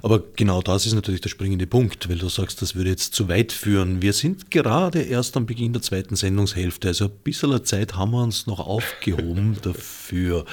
[0.02, 3.28] Aber genau das ist natürlich der springende Punkt, weil du sagst, das würde jetzt zu
[3.28, 4.02] weit führen.
[4.02, 8.22] Wir sind gerade erst am Beginn der zweiten Sendungshälfte, also ein bisschen Zeit haben wir
[8.22, 10.44] uns noch aufgehoben dafür.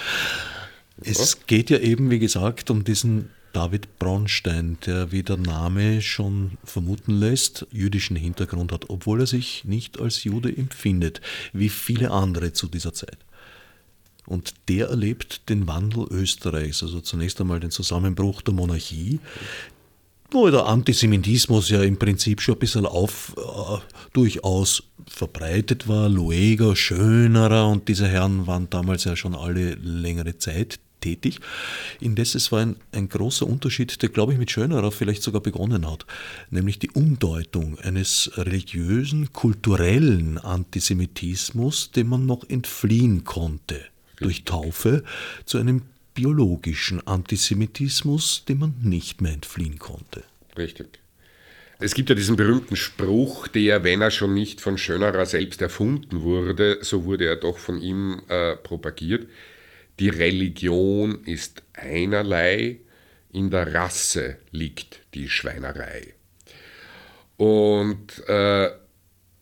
[1.02, 6.58] Es geht ja eben, wie gesagt, um diesen David Bronstein, der, wie der Name schon
[6.64, 11.22] vermuten lässt, jüdischen Hintergrund hat, obwohl er sich nicht als Jude empfindet,
[11.54, 13.18] wie viele andere zu dieser Zeit.
[14.26, 19.20] Und der erlebt den Wandel Österreichs, also zunächst einmal den Zusammenbruch der Monarchie,
[20.32, 23.78] wo der Antisemitismus ja im Prinzip schon ein bisschen auf, äh,
[24.14, 26.10] durchaus verbreitet war.
[26.10, 31.40] Lueger, Schönerer und diese Herren waren damals ja schon alle längere Zeit tätig.
[32.00, 35.90] Indes es war ein, ein großer Unterschied, der, glaube ich, mit Schönerer vielleicht sogar begonnen
[35.90, 36.06] hat,
[36.50, 43.82] nämlich die Umdeutung eines religiösen, kulturellen Antisemitismus, dem man noch entfliehen konnte
[44.24, 45.04] durch Taufe
[45.46, 45.84] zu einem
[46.14, 50.24] biologischen Antisemitismus, dem man nicht mehr entfliehen konnte.
[50.58, 51.00] Richtig.
[51.80, 56.22] Es gibt ja diesen berühmten Spruch, der, wenn er schon nicht von Schönerer selbst erfunden
[56.22, 59.28] wurde, so wurde er doch von ihm äh, propagiert.
[60.00, 62.80] Die Religion ist einerlei,
[63.32, 66.14] in der Rasse liegt die Schweinerei.
[67.38, 68.70] Und äh,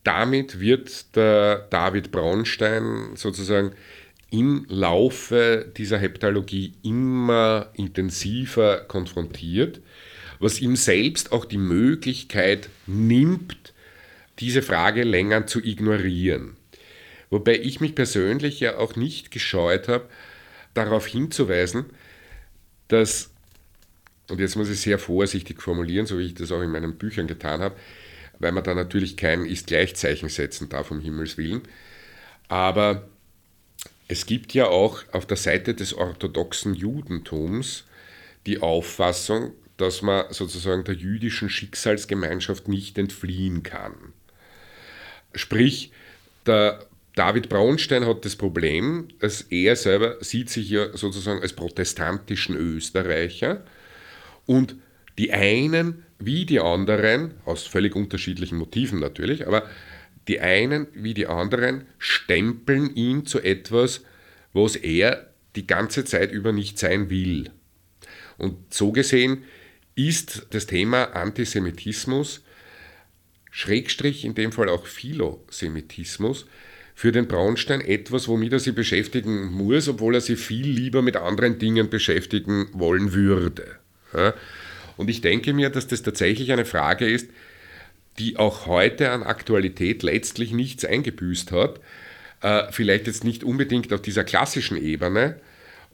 [0.02, 3.72] damit wird der David Braunstein sozusagen
[4.32, 9.80] im Laufe dieser Heptalogie immer intensiver konfrontiert,
[10.40, 13.74] was ihm selbst auch die Möglichkeit nimmt,
[14.38, 16.56] diese Frage länger zu ignorieren.
[17.28, 20.08] Wobei ich mich persönlich ja auch nicht gescheut habe,
[20.72, 21.84] darauf hinzuweisen,
[22.88, 23.30] dass,
[24.30, 27.26] und jetzt muss ich sehr vorsichtig formulieren, so wie ich das auch in meinen Büchern
[27.26, 27.76] getan habe,
[28.38, 31.60] weil man da natürlich kein Ist-Gleichzeichen setzen darf, um Himmels Willen,
[32.48, 33.06] aber
[34.12, 37.84] es gibt ja auch auf der Seite des orthodoxen Judentums
[38.44, 43.94] die Auffassung, dass man sozusagen der jüdischen Schicksalsgemeinschaft nicht entfliehen kann.
[45.34, 45.92] Sprich,
[46.44, 52.54] der David Braunstein hat das Problem, dass er selber sieht sich ja sozusagen als protestantischen
[52.54, 53.64] Österreicher
[54.44, 54.76] und
[55.16, 59.66] die einen wie die anderen, aus völlig unterschiedlichen Motiven natürlich, aber
[60.28, 64.02] die einen wie die anderen stempeln ihn zu etwas,
[64.52, 67.50] was er die ganze Zeit über nicht sein will.
[68.38, 69.44] Und so gesehen
[69.94, 72.42] ist das Thema Antisemitismus,
[73.50, 76.46] Schrägstrich in dem Fall auch Philosemitismus,
[76.94, 81.16] für den Braunstein etwas, womit er sich beschäftigen muss, obwohl er sich viel lieber mit
[81.16, 83.78] anderen Dingen beschäftigen wollen würde.
[84.96, 87.28] Und ich denke mir, dass das tatsächlich eine Frage ist,
[88.18, 91.80] die auch heute an Aktualität letztlich nichts eingebüßt hat.
[92.40, 95.40] Äh, vielleicht jetzt nicht unbedingt auf dieser klassischen Ebene,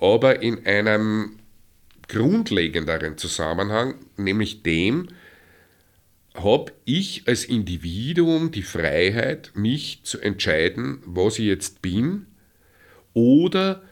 [0.00, 1.38] aber in einem
[2.08, 5.08] grundlegenderen Zusammenhang, nämlich dem,
[6.34, 12.26] habe ich als Individuum die Freiheit, mich zu entscheiden, was ich jetzt bin,
[13.12, 13.82] oder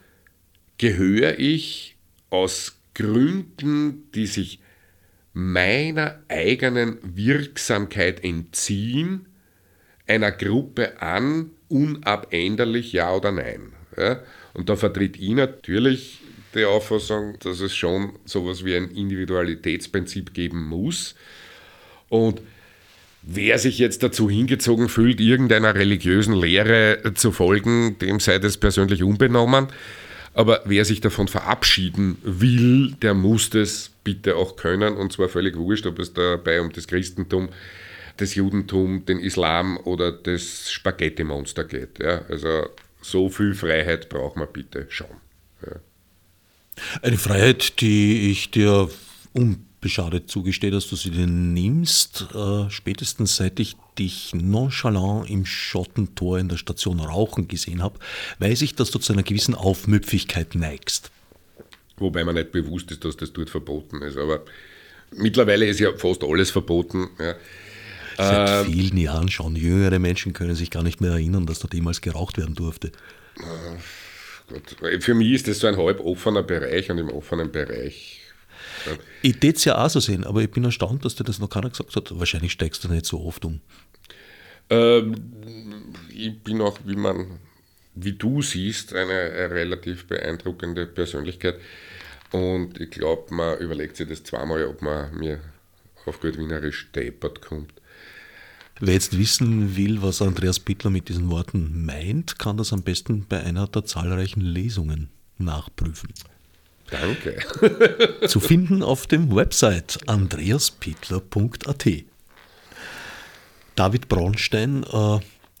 [0.77, 1.97] gehöre ich
[2.29, 4.59] aus Gründen, die sich
[5.37, 9.27] meiner eigenen Wirksamkeit entziehen,
[10.07, 13.73] einer Gruppe an, unabänderlich ja oder nein.
[13.95, 14.19] Ja?
[14.55, 16.21] Und da vertritt ich natürlich
[16.55, 21.13] die Auffassung, dass es schon sowas wie ein Individualitätsprinzip geben muss.
[22.09, 22.41] Und
[23.21, 29.03] wer sich jetzt dazu hingezogen fühlt, irgendeiner religiösen Lehre zu folgen, dem sei das persönlich
[29.03, 29.67] unbenommen.
[30.33, 34.95] Aber wer sich davon verabschieden will, der muss das bitte auch können.
[34.95, 37.49] Und zwar völlig wurscht, ob es dabei um das Christentum,
[38.15, 41.99] das Judentum, den Islam oder das Spaghetti-Monster geht.
[41.99, 42.69] Ja, also
[43.01, 45.07] so viel Freiheit braucht man bitte schon.
[45.61, 45.75] Ja.
[47.01, 48.89] Eine Freiheit, die ich dir
[49.33, 56.39] unbeschadet zugestehe, dass du sie dir nimmst, äh, spätestens seit ich dich nonchalant im Schottentor
[56.39, 57.99] in der Station rauchen gesehen habe,
[58.39, 61.11] weiß ich, dass du zu einer gewissen Aufmüpfigkeit neigst.
[61.97, 64.17] Wobei mir nicht bewusst ist, dass das dort verboten ist.
[64.17, 64.43] Aber
[65.15, 67.09] mittlerweile ist ja fast alles verboten.
[67.19, 67.35] Ja.
[68.17, 69.55] Seit äh, vielen Jahren schon.
[69.55, 72.91] Jüngere Menschen können sich gar nicht mehr erinnern, dass dort jemals geraucht werden durfte.
[74.49, 75.03] Gott.
[75.03, 78.21] Für mich ist das so ein halb offener Bereich und im offenen Bereich
[79.21, 81.49] ich würde es ja auch so sehen, aber ich bin erstaunt, dass dir das noch
[81.49, 82.17] keiner gesagt hat.
[82.17, 83.61] Wahrscheinlich steigst du nicht so oft um.
[84.69, 85.15] Ähm,
[86.13, 87.39] ich bin auch, wie man,
[87.99, 91.59] wie du siehst, eine, eine relativ beeindruckende Persönlichkeit.
[92.31, 95.39] Und ich glaube, man überlegt sich das zweimal, ob man mir
[96.05, 97.73] auf gut Wienerisch deppert kommt.
[98.79, 103.25] Wer jetzt wissen will, was Andreas Bittler mit diesen Worten meint, kann das am besten
[103.27, 106.13] bei einer der zahlreichen Lesungen nachprüfen.
[106.89, 107.39] Danke.
[108.27, 111.85] Zu finden auf dem Website andreaspittler.at.
[113.75, 115.19] David Braunstein äh,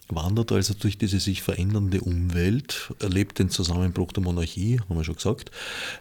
[0.09, 5.15] wandert also durch diese sich verändernde Umwelt, erlebt den Zusammenbruch der Monarchie, haben wir schon
[5.15, 5.51] gesagt,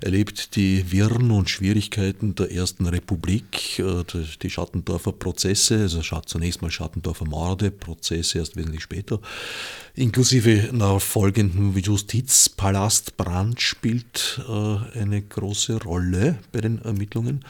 [0.01, 4.05] erlebt die Wirren und Schwierigkeiten der Ersten Republik, äh,
[4.43, 9.21] die Schattendorfer Prozesse, also zunächst mal Schattendorfer Morde, Prozesse erst wesentlich später,
[9.95, 17.45] inklusive einer folgenden Justizpalastbrand spielt äh, eine große Rolle bei den Ermittlungen.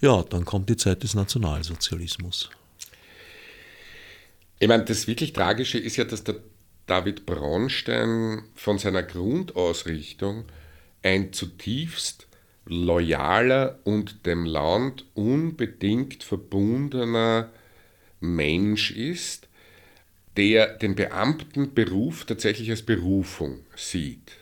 [0.00, 2.50] Ja, dann kommt die Zeit des Nationalsozialismus.
[4.62, 6.36] Ich meine, das wirklich Tragische ist ja, dass der
[6.86, 10.44] David Braunstein von seiner Grundausrichtung
[11.02, 12.26] ein zutiefst
[12.66, 17.50] loyaler und dem Land unbedingt verbundener
[18.20, 19.48] Mensch ist,
[20.36, 24.32] der den Beamtenberuf tatsächlich als Berufung sieht.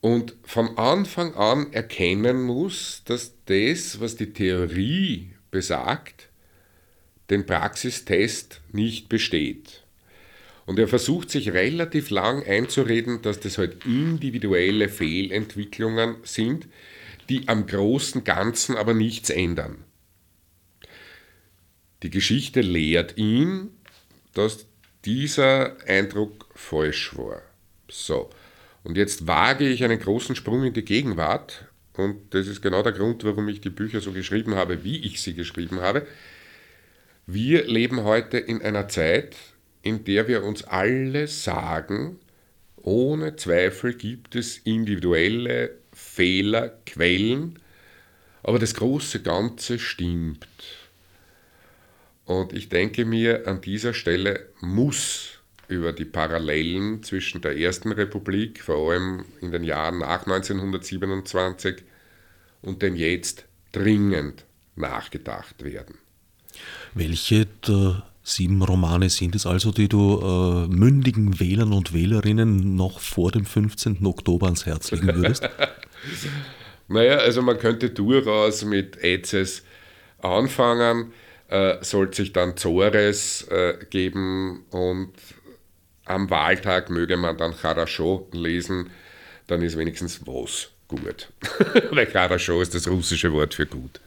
[0.00, 6.31] Und von Anfang an erkennen muss, dass das, was die Theorie besagt,
[7.32, 9.82] den Praxistest nicht besteht.
[10.64, 16.68] Und er versucht sich relativ lang einzureden, dass das halt individuelle Fehlentwicklungen sind,
[17.28, 19.84] die am großen Ganzen aber nichts ändern.
[22.02, 23.70] Die Geschichte lehrt ihn,
[24.34, 24.66] dass
[25.04, 27.42] dieser Eindruck falsch war.
[27.88, 28.30] So,
[28.84, 32.92] und jetzt wage ich einen großen Sprung in die Gegenwart, und das ist genau der
[32.92, 36.06] Grund, warum ich die Bücher so geschrieben habe, wie ich sie geschrieben habe.
[37.34, 39.36] Wir leben heute in einer Zeit,
[39.80, 42.18] in der wir uns alle sagen,
[42.76, 47.58] ohne Zweifel gibt es individuelle Fehler, Quellen,
[48.42, 50.46] aber das große Ganze stimmt.
[52.26, 58.60] Und ich denke mir, an dieser Stelle muss über die Parallelen zwischen der Ersten Republik,
[58.60, 61.76] vor allem in den Jahren nach 1927,
[62.60, 64.44] und dem Jetzt dringend
[64.76, 66.01] nachgedacht werden.
[66.94, 73.00] Welche der sieben Romane sind es also, die du äh, mündigen Wählern und Wählerinnen noch
[73.00, 74.04] vor dem 15.
[74.06, 75.48] Oktober ans Herz legen würdest?
[76.88, 79.64] naja, also man könnte durchaus mit Ezes
[80.20, 81.12] anfangen,
[81.48, 85.12] äh, sollte sich dann Zores äh, geben und
[86.04, 88.90] am Wahltag möge man dann Charachot lesen,
[89.46, 91.32] dann ist wenigstens was gut.
[91.90, 94.00] Weil Charachot ist das russische Wort für gut.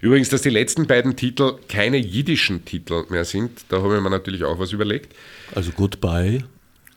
[0.00, 4.10] Übrigens, dass die letzten beiden Titel keine jiddischen Titel mehr sind, da habe ich mir
[4.10, 5.14] natürlich auch was überlegt.
[5.54, 6.44] Also Goodbye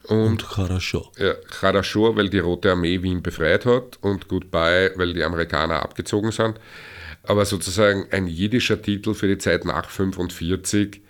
[0.04, 1.12] und, und Charachot.
[1.18, 6.32] Ja, Charachot, weil die Rote Armee Wien befreit hat und Goodbye, weil die Amerikaner abgezogen
[6.32, 6.60] sind.
[7.24, 11.02] Aber sozusagen ein jiddischer Titel für die Zeit nach 45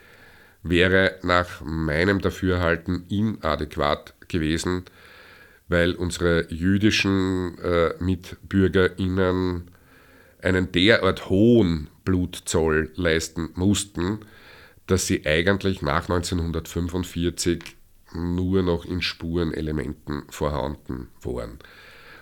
[0.62, 4.84] wäre nach meinem Dafürhalten inadäquat gewesen,
[5.68, 9.73] weil unsere jüdischen äh, MitbürgerInnen
[10.44, 14.20] einen derart hohen Blutzoll leisten mussten,
[14.88, 17.64] dass sie eigentlich nach 1945
[18.14, 21.60] nur noch in Spurenelementen vorhanden waren.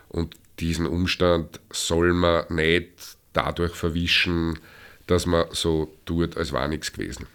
[0.07, 4.59] Und diesen Umstand soll man nicht dadurch verwischen,
[5.07, 7.25] dass man so tut, als war nichts gewesen.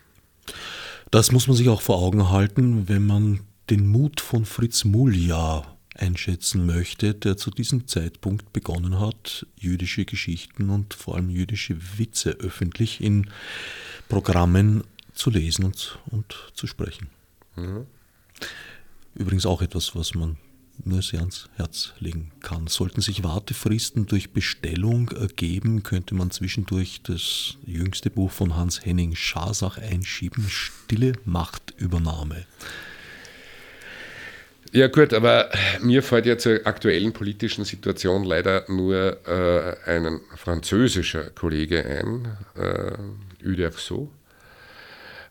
[1.10, 5.75] Das muss man sich auch vor Augen halten, wenn man den Mut von Fritz Mulja
[5.98, 12.30] einschätzen möchte, der zu diesem Zeitpunkt begonnen hat, jüdische Geschichten und vor allem jüdische Witze
[12.30, 13.30] öffentlich in
[14.08, 17.08] Programmen zu lesen und, und zu sprechen.
[17.56, 17.86] Mhm.
[19.14, 20.36] Übrigens auch etwas, was man
[20.84, 22.66] nur sehr ans Herz legen kann.
[22.66, 29.14] Sollten sich Wartefristen durch Bestellung ergeben, könnte man zwischendurch das jüngste Buch von Hans Henning
[29.14, 32.46] Schasach einschieben, Stille Machtübernahme.
[34.76, 35.48] Ja gut, aber
[35.80, 42.92] mir fällt ja zur aktuellen politischen Situation leider nur äh, ein französischer Kollege ein, äh,
[43.42, 44.12] Uderso.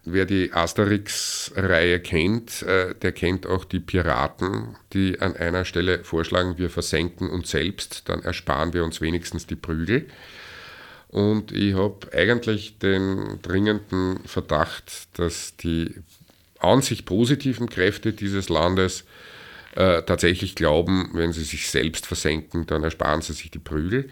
[0.04, 6.58] Wer die Asterix-Reihe kennt, äh, der kennt auch die Piraten, die an einer Stelle vorschlagen,
[6.58, 10.08] wir versenken uns selbst, dann ersparen wir uns wenigstens die Prügel.
[11.10, 15.94] Und ich habe eigentlich den dringenden Verdacht, dass die
[16.58, 19.06] an sich positiven Kräfte dieses Landes
[19.76, 24.10] äh, tatsächlich glauben, wenn sie sich selbst versenken, dann ersparen sie sich die Prügel.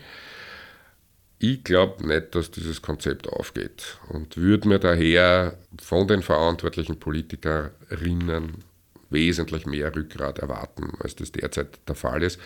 [1.39, 8.63] Ich glaube nicht, dass dieses Konzept aufgeht und würde mir daher von den verantwortlichen Politikerinnen
[9.09, 12.39] wesentlich mehr Rückgrat erwarten, als das derzeit der Fall ist.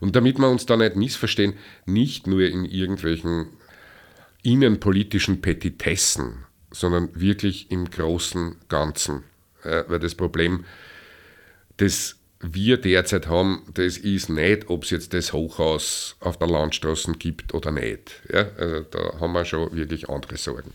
[0.00, 1.54] Und damit wir uns da nicht missverstehen,
[1.86, 3.46] nicht nur in irgendwelchen
[4.42, 9.24] innenpolitischen Petitessen, sondern wirklich im großen Ganzen.
[9.62, 10.64] weil das Problem
[11.80, 12.16] des
[12.52, 17.54] wir derzeit haben, das ist nicht, ob es jetzt das Hochhaus auf der Landstraße gibt
[17.54, 18.20] oder nicht.
[18.32, 20.72] Ja, also da haben wir schon wirklich andere Sorgen.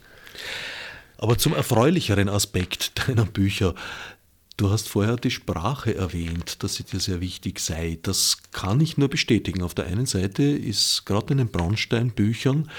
[1.18, 3.76] Aber zum erfreulicheren Aspekt deiner Bücher.
[4.58, 7.98] Du hast vorher die Sprache erwähnt, dass sie dir sehr wichtig sei.
[8.02, 9.62] Das kann ich nur bestätigen.
[9.62, 12.70] Auf der einen Seite ist gerade in den Braunstein-Büchern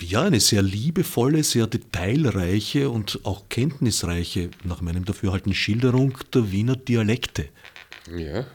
[0.00, 6.74] ja eine sehr liebevolle, sehr detailreiche und auch kenntnisreiche, nach meinem Dafürhalten, Schilderung der Wiener
[6.74, 7.48] Dialekte
[8.10, 8.46] ja.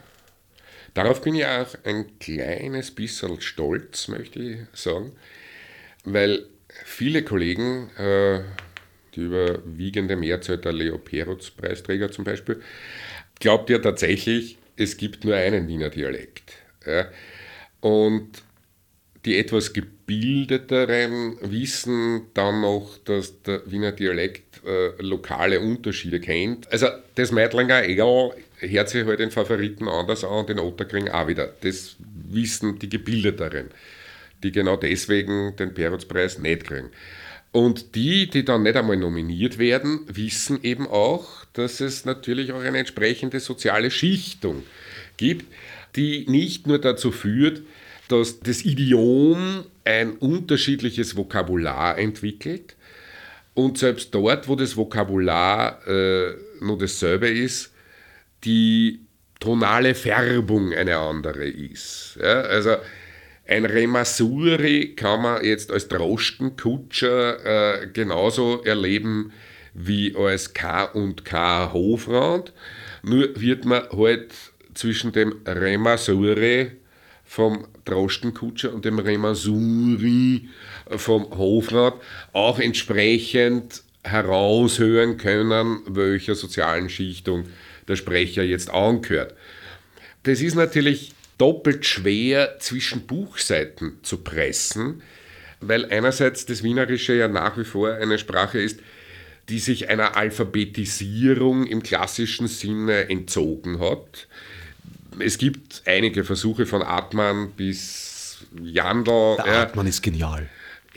[0.94, 5.12] Darauf bin ich auch ein kleines bisschen stolz, möchte ich sagen,
[6.04, 6.46] weil
[6.84, 8.40] viele Kollegen, äh,
[9.14, 12.62] die überwiegende Mehrzahl der Leo Perutz-Preisträger zum Beispiel,
[13.38, 16.52] glaubt ja tatsächlich, es gibt nur einen Wiener Dialekt.
[17.80, 18.42] Und
[19.24, 26.70] die etwas gebildeteren wissen dann noch, dass der Wiener Dialekt äh, lokale Unterschiede kennt.
[26.72, 31.28] Also das Meidlinger Egal hört sich halt den Favoriten anders an und den Otterkring auch
[31.28, 31.52] wieder.
[31.62, 31.96] Das
[32.28, 33.68] wissen die Gebildeteren,
[34.42, 36.90] die genau deswegen den Perutspreis nicht kriegen.
[37.50, 42.60] Und die, die dann nicht einmal nominiert werden, wissen eben auch, dass es natürlich auch
[42.60, 44.64] eine entsprechende soziale Schichtung
[45.16, 45.46] gibt,
[45.96, 47.62] die nicht nur dazu führt,
[48.08, 52.76] dass das Idiom ein unterschiedliches Vokabular entwickelt
[53.54, 57.72] und selbst dort, wo das Vokabular äh, nur dasselbe ist,
[58.44, 59.00] die
[59.40, 62.18] tonale Färbung eine andere ist.
[62.20, 62.76] Ja, also
[63.46, 69.32] ein Remasuri kann man jetzt als Droschkenkutscher äh, genauso erleben
[69.74, 72.52] wie als K und K Hofrat.
[73.02, 74.32] Nur wird man halt
[74.74, 76.72] zwischen dem Remasuri
[77.24, 80.48] vom Droschkenkutscher und dem Remasuri
[80.88, 81.94] vom Hofrat
[82.32, 87.44] auch entsprechend heraushören können, welcher sozialen Schichtung
[87.88, 89.34] der Sprecher jetzt angehört.
[90.24, 95.02] Das ist natürlich doppelt schwer zwischen Buchseiten zu pressen,
[95.60, 98.80] weil einerseits das Wienerische ja nach wie vor eine Sprache ist,
[99.48, 104.28] die sich einer Alphabetisierung im klassischen Sinne entzogen hat.
[105.18, 109.36] Es gibt einige Versuche von Atman bis Jandl.
[109.38, 109.62] Der ja.
[109.62, 110.48] Atman ist genial.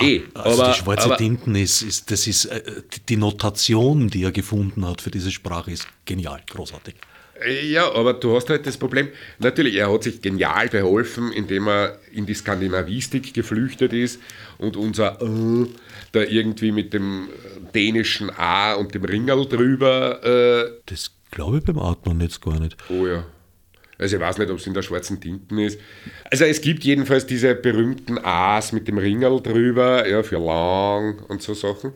[0.01, 2.61] Eh, also aber, die schwarze aber, Tinten ist, ist, das ist äh,
[3.09, 6.95] die Notation, die er gefunden hat für diese Sprache, ist genial, großartig.
[7.63, 11.97] Ja, aber du hast halt das Problem, natürlich, er hat sich genial beholfen, indem er
[12.11, 14.19] in die Skandinavistik geflüchtet ist
[14.59, 15.65] und unser äh,
[16.11, 17.29] da irgendwie mit dem
[17.73, 20.23] dänischen A und dem Ringerl drüber.
[20.23, 22.77] Äh das glaube ich beim Atmen jetzt gar nicht.
[22.89, 23.25] Oh ja.
[24.01, 25.79] Also ich weiß nicht, ob es in der schwarzen Tinten ist.
[26.29, 31.41] Also es gibt jedenfalls diese berühmten A's mit dem Ringerl drüber, ja, für lang und
[31.41, 31.93] so Sachen.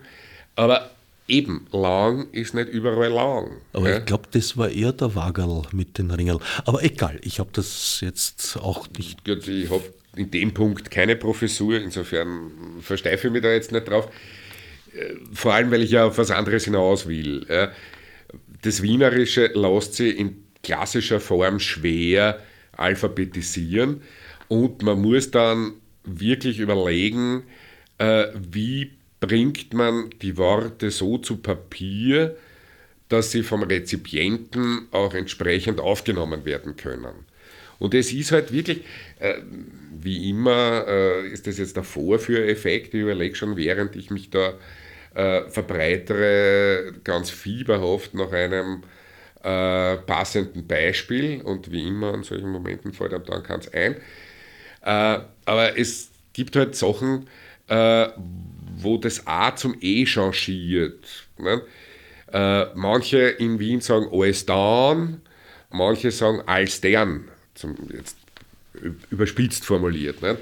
[0.56, 0.92] Aber
[1.28, 3.58] Eben, lang ist nicht überall lang.
[3.74, 3.98] Aber ja?
[3.98, 6.38] ich glaube, das war eher der Wagerl mit den Ringeln.
[6.66, 9.28] Aber egal, ich habe das jetzt auch nicht.
[9.28, 9.84] Ich habe
[10.16, 14.08] in dem Punkt keine Professur, insofern versteife ich mich da jetzt nicht drauf.
[14.94, 17.48] Äh, vor allem, weil ich ja auf was anderes hinaus will.
[18.62, 22.40] Das Wienerische lässt sich in klassischer Form schwer
[22.74, 24.02] alphabetisieren
[24.48, 27.44] und man muss dann wirklich überlegen,
[28.00, 32.36] äh, wie bringt man die Worte so zu Papier,
[33.10, 37.26] dass sie vom Rezipienten auch entsprechend aufgenommen werden können.
[37.78, 38.82] Und es ist halt wirklich,
[39.20, 39.36] äh,
[39.92, 42.94] wie immer, äh, ist das jetzt der Vorführeffekt.
[42.94, 44.54] Ich überlege schon, während ich mich da
[45.14, 48.84] äh, verbreitere, ganz fieberhaft nach einem
[49.46, 51.42] äh, passenden Beispiel.
[51.42, 53.96] Und wie immer an solchen Momenten fällt einem dann keins ein.
[54.82, 57.28] Äh, aber es gibt halt Sachen,
[57.68, 58.08] äh,
[58.78, 61.28] wo das A zum E changiert.
[61.38, 61.62] Ne?
[62.34, 65.22] Äh, manche in Wien sagen alles dann,
[65.70, 68.18] manche sagen als dern, zum, jetzt
[69.12, 70.22] überspitzt formuliert.
[70.22, 70.38] Ne?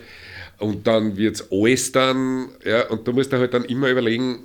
[0.60, 4.40] Und dann wird es alles dann, ja, und du musst dir halt dann immer überlegen,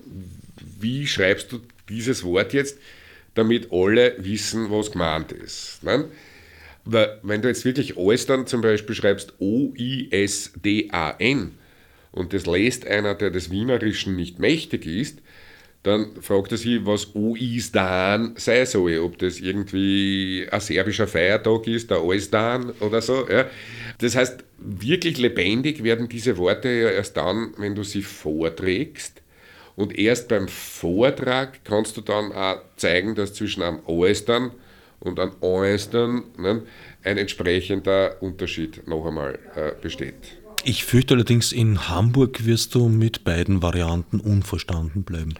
[0.81, 2.79] wie schreibst du dieses Wort jetzt,
[3.39, 5.83] damit alle wissen, was gemeint ist.
[5.83, 6.05] Ne?
[6.85, 10.89] Wenn du jetzt wirklich alles dann zum Beispiel schreibst O-I-S-D-A-N,
[12.11, 15.19] und das lässt einer, der des Wienerischen nicht mächtig ist,
[15.85, 21.91] dann fragt er sich, was Oisdan sei soll, ob das irgendwie ein serbischer Feiertag ist,
[21.91, 23.29] der Oisdan oder so.
[23.29, 23.49] Ja.
[23.99, 29.23] Das heißt, wirklich lebendig werden diese Worte ja erst dann, wenn du sie vorträgst.
[29.79, 34.51] Und erst beim Vortrag kannst du dann auch zeigen, dass zwischen einem Oisdan
[34.99, 36.63] und einem Oisdan ne,
[37.05, 40.17] ein entsprechender Unterschied noch einmal äh, besteht.
[40.65, 45.35] Ich fürchte allerdings, in Hamburg wirst du mit beiden Varianten unverstanden bleiben.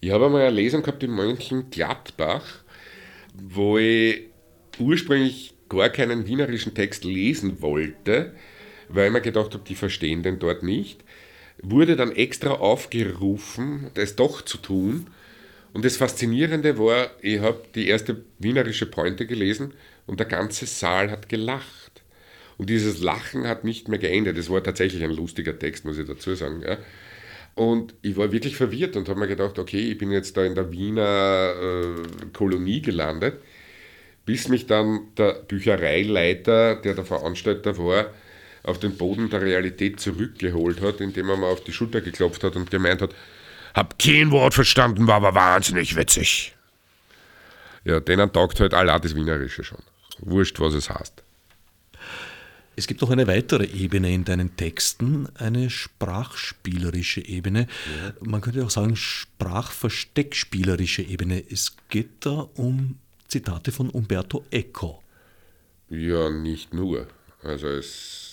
[0.00, 2.46] Ich habe einmal eine Lesung gehabt in Mönchengladbach,
[3.34, 4.28] wo ich
[4.78, 8.32] ursprünglich gar keinen wienerischen Text lesen wollte,
[8.88, 11.04] weil ich mir gedacht habe, die verstehen den dort nicht.
[11.62, 15.08] Wurde dann extra aufgerufen, das doch zu tun.
[15.72, 19.74] Und das Faszinierende war, ich habe die erste wienerische Pointe gelesen
[20.06, 22.02] und der ganze Saal hat gelacht.
[22.56, 24.36] Und dieses Lachen hat nicht mehr geendet.
[24.36, 26.62] Es war tatsächlich ein lustiger Text, muss ich dazu sagen.
[26.62, 26.78] Ja.
[27.54, 30.54] Und ich war wirklich verwirrt und habe mir gedacht, okay, ich bin jetzt da in
[30.54, 33.40] der Wiener äh, Kolonie gelandet,
[34.24, 38.12] bis mich dann der Büchereileiter, der der Veranstalter war,
[38.62, 42.56] auf den Boden der Realität zurückgeholt hat, indem er mir auf die Schulter geklopft hat
[42.56, 43.14] und gemeint hat,
[43.74, 46.54] hab kein Wort verstanden, war aber wahnsinnig witzig.
[47.84, 49.78] Ja, denen taugt halt Allah das Wienerische schon.
[50.20, 51.22] Wurscht, was es heißt.
[52.76, 57.66] Es gibt noch eine weitere Ebene in deinen Texten, eine sprachspielerische Ebene.
[58.02, 58.12] Ja.
[58.20, 61.42] Man könnte auch sagen sprachversteckspielerische Ebene.
[61.50, 65.02] Es geht da um Zitate von Umberto Eco.
[65.88, 67.08] Ja, nicht nur.
[67.42, 68.27] Also es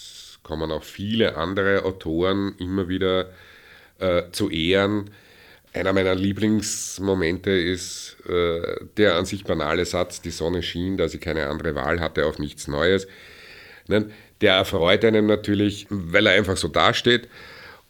[0.45, 3.31] kommen auch viele andere Autoren immer wieder
[3.99, 5.09] äh, zu Ehren.
[5.73, 8.61] Einer meiner Lieblingsmomente ist äh,
[8.95, 12.37] der an sich banale Satz, die Sonne schien, da sie keine andere Wahl hatte, auf
[12.37, 13.07] nichts Neues.
[13.87, 17.27] Der erfreut einen natürlich, weil er einfach so dasteht.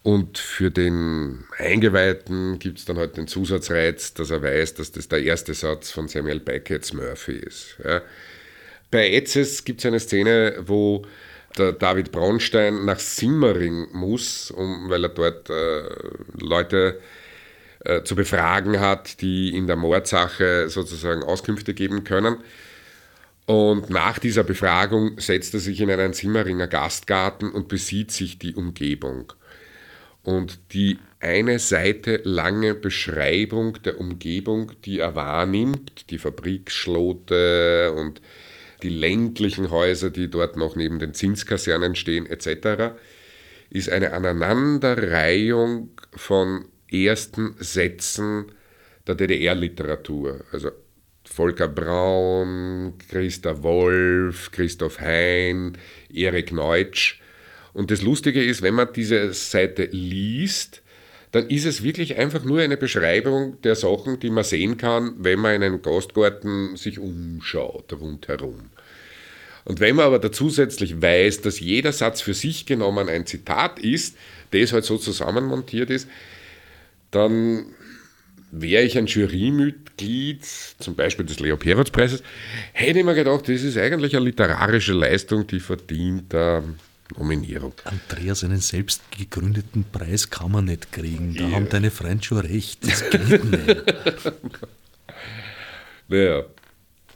[0.02, 5.08] Und für den Eingeweihten gibt es dann halt den Zusatzreiz, dass er weiß, dass das
[5.08, 7.76] der erste Satz von Samuel Beckett's Murphy ist.
[7.84, 8.02] Ja.
[8.90, 11.04] Bei Etzes gibt es eine Szene, wo
[11.58, 15.82] der David Braunstein nach Simmering muss, um, weil er dort äh,
[16.40, 17.00] Leute
[17.84, 22.38] äh, zu befragen hat, die in der Mordsache sozusagen Auskünfte geben können.
[23.46, 28.54] Und nach dieser Befragung setzt er sich in einen Simmeringer Gastgarten und besieht sich die
[28.54, 29.32] Umgebung.
[30.24, 38.20] Und die eine Seite lange Beschreibung der Umgebung, die er wahrnimmt, die Fabriksschlote und
[38.82, 42.94] die ländlichen Häuser, die dort noch neben den Zinskasernen stehen, etc.,
[43.70, 48.52] ist eine Aneinanderreihung von ersten Sätzen
[49.06, 50.44] der DDR-Literatur.
[50.52, 50.70] Also
[51.24, 55.76] Volker Braun, Christa Wolf, Christoph Hein,
[56.12, 57.20] Erik Neutsch.
[57.72, 60.82] Und das Lustige ist, wenn man diese Seite liest,
[61.36, 65.38] dann ist es wirklich einfach nur eine Beschreibung der Sachen, die man sehen kann, wenn
[65.38, 68.70] man in einem Gastgarten sich umschaut rundherum.
[69.66, 73.78] Und wenn man aber da zusätzlich weiß, dass jeder Satz für sich genommen ein Zitat
[73.78, 74.16] ist,
[74.52, 76.08] das halt so zusammenmontiert ist,
[77.10, 77.66] dann
[78.50, 80.42] wäre ich ein Jurymitglied,
[80.78, 82.22] zum Beispiel des Leo Perotz Preises,
[82.72, 86.62] hätte ich mir gedacht, das ist eigentlich eine literarische Leistung, die verdient äh,
[87.16, 87.74] Nominierung.
[87.84, 91.34] Andreas, einen selbst gegründeten Preis kann man nicht kriegen.
[91.34, 91.56] Da ja.
[91.56, 92.86] haben deine Freunde schon recht.
[92.86, 93.66] Das geht nicht.
[96.08, 96.44] naja.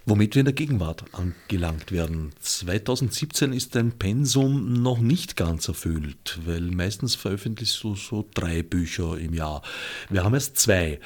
[0.06, 2.32] Womit wir in der Gegenwart angelangt werden.
[2.40, 9.18] 2017 ist dein Pensum noch nicht ganz erfüllt, weil meistens veröffentlichst du so drei Bücher
[9.18, 9.62] im Jahr.
[10.08, 11.00] Wir haben erst zwei.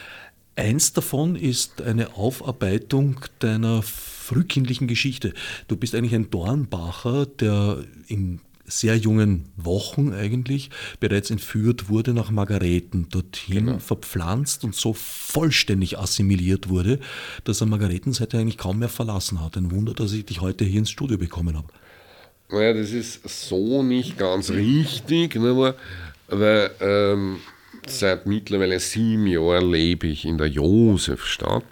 [0.56, 5.34] Eins davon ist eine Aufarbeitung deiner frühkindlichen Geschichte.
[5.66, 8.40] Du bist eigentlich ein Dornbacher, der in
[8.78, 10.70] sehr jungen Wochen eigentlich
[11.00, 13.78] bereits entführt wurde nach Margareten, dorthin genau.
[13.78, 16.98] verpflanzt und so vollständig assimiliert wurde,
[17.44, 19.56] dass er Margaretenseite eigentlich kaum mehr verlassen hat.
[19.56, 21.68] Ein Wunder, dass ich dich heute hier ins Studio bekommen habe.
[22.50, 25.74] Naja, das ist so nicht ganz richtig, ne,
[26.28, 27.38] weil ähm,
[27.86, 31.64] seit mittlerweile sieben Jahren lebe ich in der Josefstadt.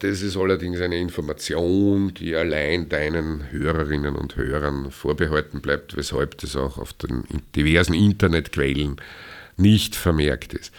[0.00, 6.54] Das ist allerdings eine Information, die allein deinen Hörerinnen und Hörern vorbehalten bleibt, weshalb das
[6.54, 7.24] auch auf den
[7.56, 8.96] diversen Internetquellen
[9.56, 10.72] nicht vermerkt ist.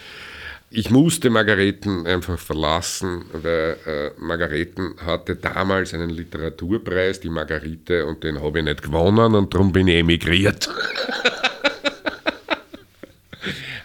[0.72, 8.22] Ich musste Margareten einfach verlassen, weil äh, Margareten hatte damals einen Literaturpreis, die Margarite, und
[8.22, 10.70] den habe ich nicht gewonnen und darum bin ich emigriert.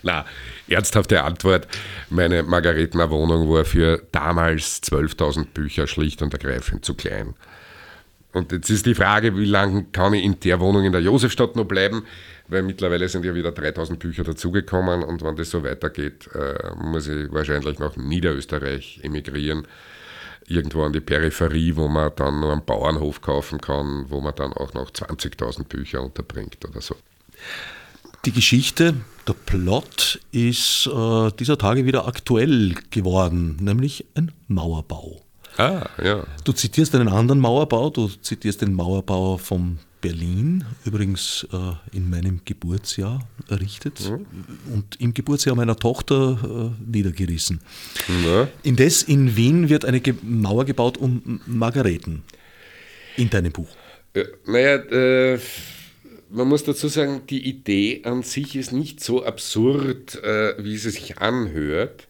[0.03, 0.25] Na,
[0.67, 1.67] ernsthafte Antwort.
[2.09, 7.35] Meine Margaretener Wohnung war für damals 12.000 Bücher schlicht und ergreifend zu klein.
[8.35, 11.55] Und jetzt ist die Frage, wie lange kann ich in der Wohnung in der Josefstadt
[11.55, 12.05] noch bleiben,
[12.49, 17.07] weil mittlerweile sind ja wieder 3000 Bücher dazugekommen und wenn das so weitergeht, äh, muss
[17.07, 19.65] ich wahrscheinlich nach Niederösterreich emigrieren,
[20.47, 24.51] irgendwo an die Peripherie, wo man dann nur einen Bauernhof kaufen kann, wo man dann
[24.51, 26.95] auch noch 20.000 Bücher unterbringt oder so.
[28.25, 28.95] Die Geschichte,
[29.27, 35.21] der Plot ist äh, dieser Tage wieder aktuell geworden, nämlich ein Mauerbau.
[35.57, 36.25] Ah, ja.
[36.43, 42.41] Du zitierst einen anderen Mauerbau, du zitierst den Mauerbau von Berlin, übrigens äh, in meinem
[42.45, 44.25] Geburtsjahr errichtet mhm.
[44.73, 47.61] und im Geburtsjahr meiner Tochter äh, niedergerissen.
[48.07, 48.47] Mhm.
[48.63, 52.23] Indes in Wien wird eine Mauer gebaut um Margareten
[53.17, 53.69] in deinem Buch.
[54.15, 55.39] Ja, naja, äh,
[56.35, 60.89] man muss dazu sagen, die Idee an sich ist nicht so absurd, äh, wie sie
[60.89, 62.07] sich anhört.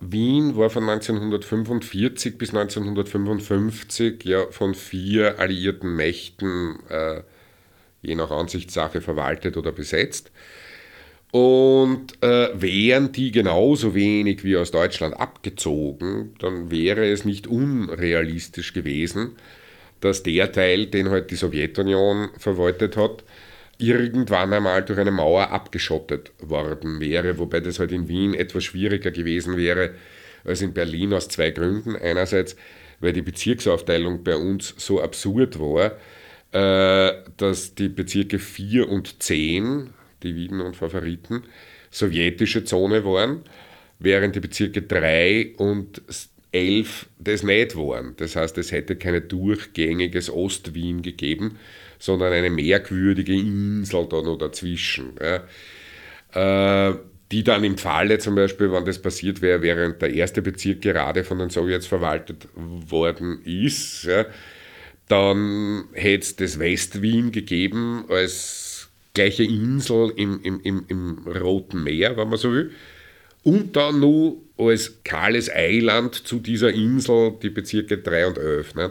[0.00, 7.22] Wien war von 1945 bis 1955 ja von vier alliierten Mächten äh,
[8.02, 10.32] je nach Ansichtssache verwaltet oder besetzt.
[11.30, 18.74] Und äh, wären die genauso wenig wie aus Deutschland abgezogen, dann wäre es nicht unrealistisch
[18.74, 19.36] gewesen,
[20.00, 23.24] dass der Teil, den halt die Sowjetunion verwaltet hat,
[23.82, 29.10] irgendwann einmal durch eine Mauer abgeschottet worden wäre, wobei das halt in Wien etwas schwieriger
[29.10, 29.94] gewesen wäre
[30.44, 31.96] als in Berlin aus zwei Gründen.
[31.96, 32.56] Einerseits,
[33.00, 35.96] weil die Bezirksaufteilung bei uns so absurd war,
[36.52, 39.90] äh, dass die Bezirke 4 und 10,
[40.22, 41.44] die Wieden und Favoriten,
[41.90, 43.42] sowjetische Zone waren,
[43.98, 46.02] während die Bezirke 3 und
[46.52, 48.14] 11 das nicht waren.
[48.18, 51.58] Das heißt, es hätte kein durchgängiges Ostwien gegeben,
[52.02, 55.12] sondern eine merkwürdige Insel da noch dazwischen.
[55.20, 56.90] Ja.
[56.90, 56.96] Äh,
[57.30, 61.22] die dann im Falle zum Beispiel, wenn das passiert wäre, während der erste Bezirk gerade
[61.22, 64.26] von den Sowjets verwaltet worden ist, ja,
[65.06, 72.16] dann hätte es das West-Wien gegeben als gleiche Insel im, im, im, im Roten Meer,
[72.16, 72.72] wenn man so will.
[73.44, 78.74] Und dann nur als kahles Eiland zu dieser Insel die Bezirke 3 und 11.
[78.74, 78.90] Ne?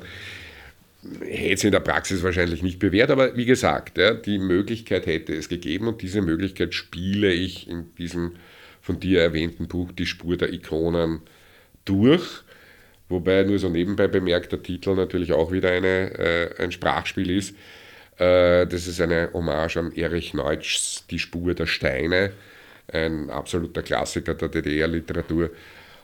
[1.22, 5.34] Hätte es in der Praxis wahrscheinlich nicht bewährt, aber wie gesagt, ja, die Möglichkeit hätte
[5.34, 8.34] es gegeben und diese Möglichkeit spiele ich in diesem
[8.82, 11.22] von dir erwähnten Buch Die Spur der Ikonen
[11.86, 12.44] durch.
[13.10, 17.56] Wobei nur so nebenbei bemerkt der Titel natürlich auch wieder eine, äh, ein Sprachspiel ist.
[18.18, 22.32] Äh, das ist eine Hommage an Erich Neutschs Die Spur der Steine,
[22.92, 25.52] ein absoluter Klassiker der DDR-Literatur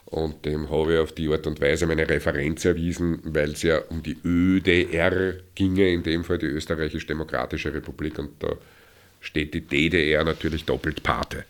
[0.09, 3.79] und dem habe ich auf die Art und Weise meine Referenz erwiesen, weil es ja
[3.89, 8.17] um die ÖDR ginge, in dem Fall die Österreichisch-Demokratische Republik.
[8.17, 8.53] Und da
[9.19, 11.43] steht die DDR natürlich doppelt Pate.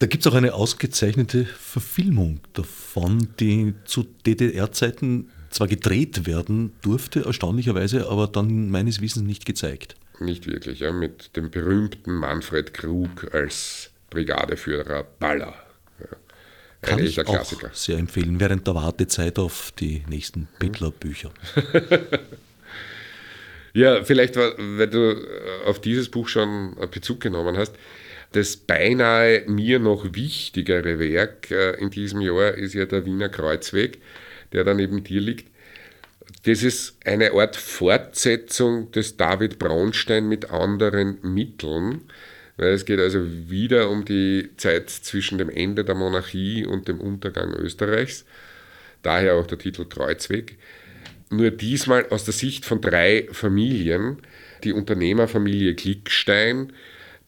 [0.00, 7.24] Da gibt es auch eine ausgezeichnete Verfilmung davon, die zu DDR-Zeiten zwar gedreht werden durfte,
[7.24, 9.94] erstaunlicherweise, aber dann meines Wissens nicht gezeigt.
[10.18, 15.54] Nicht wirklich, ja, mit dem berühmten Manfred Krug als Brigadeführer Baller.
[16.82, 17.68] Kann Ein ich Klassiker.
[17.68, 21.30] Auch sehr empfehlen, während der Wartezeit auf die nächsten Bittler-Bücher.
[23.74, 27.74] ja, vielleicht, weil du äh, auf dieses Buch schon Bezug genommen hast.
[28.32, 34.00] Das beinahe mir noch wichtigere Werk äh, in diesem Jahr ist ja der Wiener Kreuzweg,
[34.52, 35.50] der da neben dir liegt.
[36.44, 42.02] Das ist eine Art Fortsetzung des David Braunstein mit anderen Mitteln.
[42.60, 47.52] Es geht also wieder um die Zeit zwischen dem Ende der Monarchie und dem Untergang
[47.54, 48.24] Österreichs.
[49.02, 50.58] Daher auch der Titel Kreuzweg.
[51.30, 54.18] Nur diesmal aus der Sicht von drei Familien.
[54.62, 56.72] Die Unternehmerfamilie Klickstein,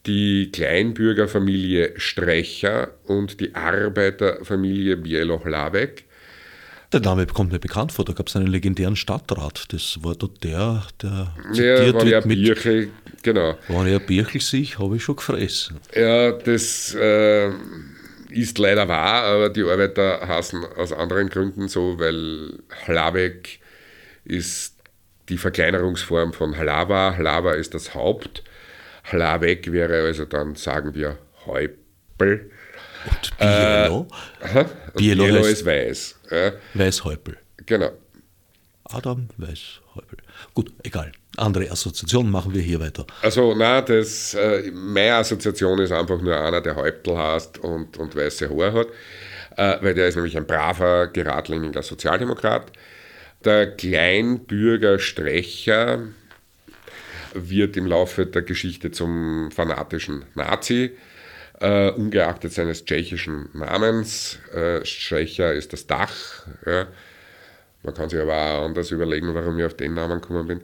[0.04, 6.04] die Kleinbürgerfamilie Strecher und die Arbeiterfamilie Bieloch-Labeck.
[6.92, 9.72] Der Name kommt mir bekannt vor, da gab es einen legendären Stadtrat.
[9.72, 12.90] Das war dort der, der zitiert ja, wird mit...
[13.22, 13.56] genau.
[13.68, 15.78] Wenn er Birchel sich, habe ich schon gefressen.
[15.94, 17.50] Ja, das äh,
[18.30, 23.60] ist leider wahr, aber die Arbeiter hassen aus anderen Gründen so, weil Hlabeck
[24.24, 24.76] ist
[25.28, 27.16] die Verkleinerungsform von Hlava.
[27.16, 28.42] Hlava ist das Haupt.
[29.04, 32.50] Hlabeck wäre also dann, sagen wir, Häupl.
[33.04, 34.08] Und Bielo?
[34.40, 34.64] Äh,
[34.96, 36.20] Bielo, Bielo ist weiß.
[36.30, 36.52] Ja.
[36.74, 37.36] Weißhäupl.
[37.66, 37.90] Genau.
[38.84, 40.16] Adam Weißhäupl.
[40.54, 41.12] Gut, egal.
[41.36, 43.06] Andere Assoziationen machen wir hier weiter.
[43.22, 48.14] Also, nein, das, äh, meine Assoziation ist einfach nur einer, der Häuptel heißt und, und
[48.14, 48.88] weiße Haare hat,
[49.56, 52.70] äh, weil der ist nämlich ein braver, geradliniger Sozialdemokrat.
[53.44, 56.00] Der Kleinbürger Strecher
[57.34, 60.92] wird im Laufe der Geschichte zum fanatischen Nazi
[61.60, 64.38] äh, ungeachtet seines tschechischen Namens.
[64.54, 66.12] Äh, Tschecher ist das Dach.
[66.66, 66.88] Ja.
[67.82, 70.60] Man kann sich aber auch anders überlegen, warum ich auf den Namen gekommen bin.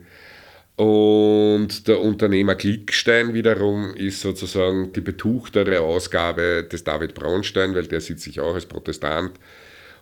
[0.77, 8.01] Und der Unternehmer Klickstein wiederum ist sozusagen die betuchtere Ausgabe des David Braunstein, weil der
[8.01, 9.33] sieht sich auch als Protestant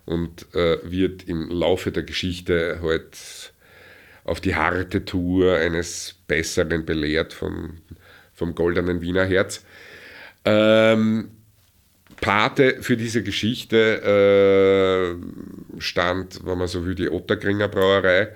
[0.05, 3.53] und äh, wird im Laufe der Geschichte halt
[4.25, 7.79] auf die harte Tour eines Besseren belehrt vom,
[8.35, 9.65] vom goldenen Wiener Herz.
[10.45, 11.31] Ähm,
[12.21, 18.29] Pate für diese Geschichte äh, stand, wenn man so will, die Otterkringer Brauerei,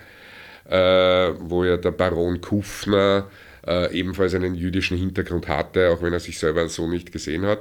[0.68, 3.28] äh, wo ja der Baron Kufner
[3.66, 7.61] äh, ebenfalls einen jüdischen Hintergrund hatte, auch wenn er sich selber so nicht gesehen hat.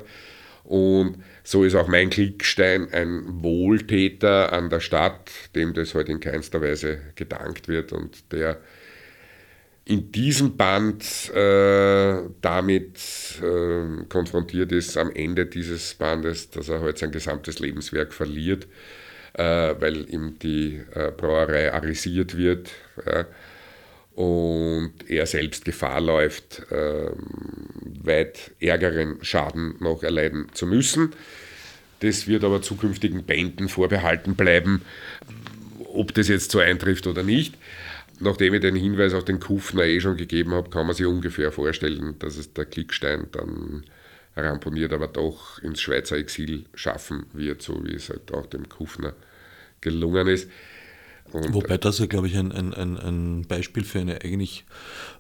[0.64, 6.24] Und so ist auch mein Klickstein ein Wohltäter an der Stadt, dem das heute halt
[6.24, 8.60] in keinster Weise gedankt wird und der
[9.90, 13.00] in diesem Band äh, damit
[13.42, 18.68] äh, konfrontiert ist, am Ende dieses Bandes, dass er halt sein gesamtes Lebenswerk verliert,
[19.34, 22.70] äh, weil ihm die äh, Brauerei arisiert wird
[24.14, 27.16] und er selbst Gefahr läuft, ähm,
[28.04, 31.14] weit ärgeren Schaden noch erleiden zu müssen.
[32.02, 34.84] Das wird aber zukünftigen Bänden vorbehalten bleiben,
[35.92, 37.56] ob das jetzt so eintrifft oder nicht
[38.20, 41.52] nachdem ich den Hinweis auf den Kufner eh schon gegeben habe, kann man sich ungefähr
[41.52, 43.84] vorstellen, dass es der Klickstein dann
[44.36, 49.14] ramponiert, aber doch ins Schweizer Exil schaffen wird, so wie es halt auch dem Kufner
[49.82, 50.50] gelungen ist.
[51.32, 54.66] Und Wobei das ja, glaube ich, ein, ein, ein Beispiel für eine eigentlich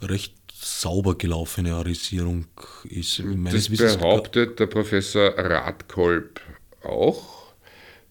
[0.01, 2.47] recht sauber gelaufene Arisierung
[2.83, 3.23] ist.
[3.23, 6.41] Meines das behauptet der Professor Radkolb
[6.83, 7.53] auch,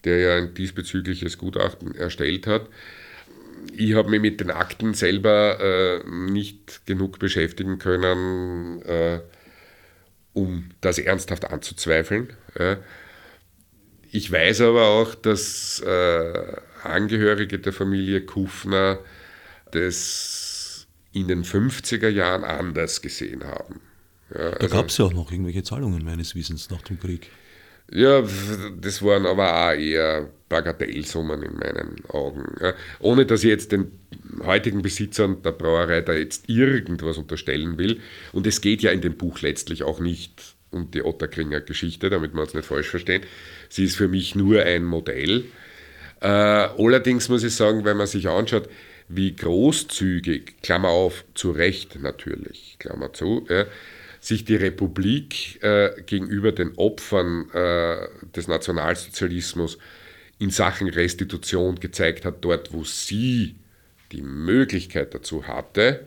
[0.04, 2.68] der ja ein diesbezügliches Gutachten erstellt hat
[3.72, 9.20] ich habe mich mit den Akten selber äh, nicht genug beschäftigen können, äh,
[10.32, 12.32] um das ernsthaft anzuzweifeln.
[12.58, 12.78] Ja.
[14.10, 19.00] Ich weiß aber auch, dass äh, Angehörige der Familie Kufner
[19.72, 23.80] das in den 50er Jahren anders gesehen haben.
[24.32, 27.30] Ja, da also, gab es ja auch noch irgendwelche Zahlungen meines Wissens nach dem Krieg.
[27.90, 28.22] Ja,
[28.80, 32.44] das waren aber auch eher Bagatellsummen in meinen Augen.
[33.00, 33.92] Ohne dass ich jetzt den
[34.44, 38.00] heutigen Besitzern der Brauerei da jetzt irgendwas unterstellen will.
[38.32, 42.34] Und es geht ja in dem Buch letztlich auch nicht um die Otterkringer Geschichte, damit
[42.34, 43.22] wir uns nicht falsch verstehen.
[43.70, 45.44] Sie ist für mich nur ein Modell.
[46.20, 48.68] Äh, allerdings muss ich sagen, wenn man sich anschaut,
[49.08, 53.64] wie großzügig, Klammer auf, zu Recht natürlich, Klammer zu, ja,
[54.28, 59.78] sich die Republik äh, gegenüber den Opfern äh, des Nationalsozialismus
[60.38, 63.56] in Sachen Restitution gezeigt hat, dort wo sie
[64.12, 66.06] die Möglichkeit dazu hatte.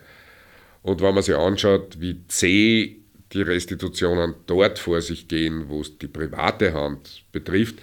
[0.84, 2.98] Und wenn man sich anschaut, wie zäh
[3.34, 7.78] die Restitutionen dort vor sich gehen, wo es die private Hand betrifft,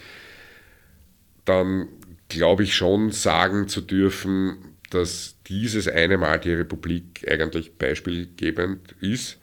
[1.47, 1.89] dann
[2.29, 9.39] glaube ich schon sagen zu dürfen, dass dieses eine Mal die Republik eigentlich beispielgebend ist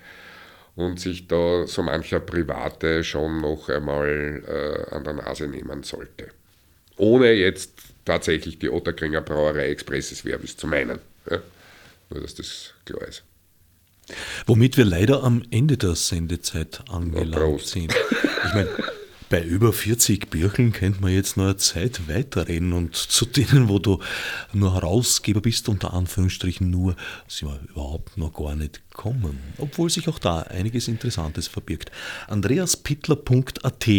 [0.76, 6.30] und sich da so mancher Private schon noch einmal äh, an der Nase nehmen sollte.
[6.98, 7.74] Ohne jetzt
[8.04, 11.00] tatsächlich die Otterkringer Brauerei Expresses Verbis zu meinen.
[11.30, 11.42] Ja?
[12.10, 13.24] Nur, dass das klar ist.
[14.46, 17.94] Womit wir leider am Ende der Sendezeit angelangt sind.
[18.46, 18.70] Ich meine,
[19.30, 23.80] bei über 40 Bircheln kennt man jetzt noch eine Zeit weiterreden und zu denen, wo
[23.80, 24.00] du
[24.54, 26.96] nur Herausgeber bist, unter Anführungsstrichen nur,
[27.28, 29.40] sind wir überhaupt noch gar nicht gekommen.
[29.58, 31.92] Obwohl sich auch da einiges Interessantes verbirgt.
[32.28, 33.90] andreaspittler.at,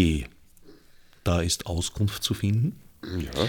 [1.25, 2.77] da ist Auskunft zu finden.
[3.03, 3.49] Ja.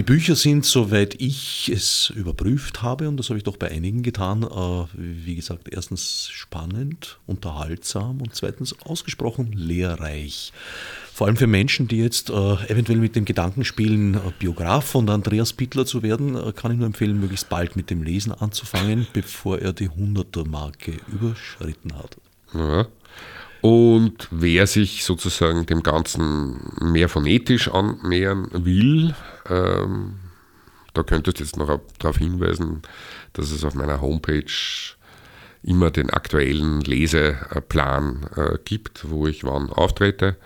[0.00, 4.02] Die Bücher sind, soweit ich es überprüft habe, und das habe ich doch bei einigen
[4.02, 10.54] getan, äh, wie gesagt, erstens spannend, unterhaltsam und zweitens ausgesprochen lehrreich.
[11.12, 15.06] Vor allem für Menschen, die jetzt äh, eventuell mit dem Gedanken spielen, äh, Biograf von
[15.10, 19.58] Andreas Pittler zu werden, kann ich nur empfehlen, möglichst bald mit dem Lesen anzufangen, bevor
[19.58, 22.16] er die 100er-Marke überschritten hat.
[22.54, 22.86] Ja.
[23.60, 29.14] Und wer sich sozusagen dem Ganzen mehr phonetisch annähern will,
[29.50, 30.20] ähm,
[30.94, 32.82] da könntest du jetzt noch darauf hinweisen,
[33.32, 34.44] dass es auf meiner Homepage
[35.62, 40.36] immer den aktuellen Leseplan äh, gibt, wo ich wann auftrete.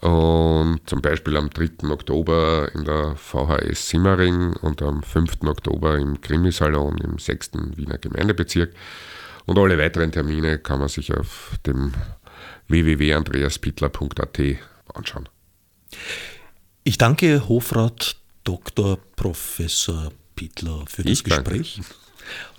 [0.00, 1.90] Und zum Beispiel am 3.
[1.90, 5.42] Oktober in der VHS Simmering und am 5.
[5.44, 7.50] Oktober im Krimisalon im 6.
[7.74, 8.72] Wiener Gemeindebezirk.
[9.44, 11.94] Und alle weiteren Termine kann man sich auf dem
[12.68, 14.38] www.andreaspittler.at
[14.94, 15.28] anschauen.
[16.84, 18.17] Ich danke Hofrat
[18.48, 18.96] Dr.
[19.14, 21.94] Professor Pittler für das ich Gespräch danke.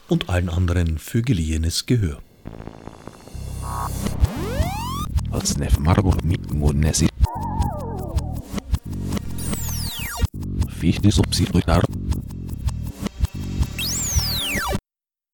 [0.08, 2.22] und allen anderen für geliehenes Gehör.
[10.80, 11.82] Fichte subsidiar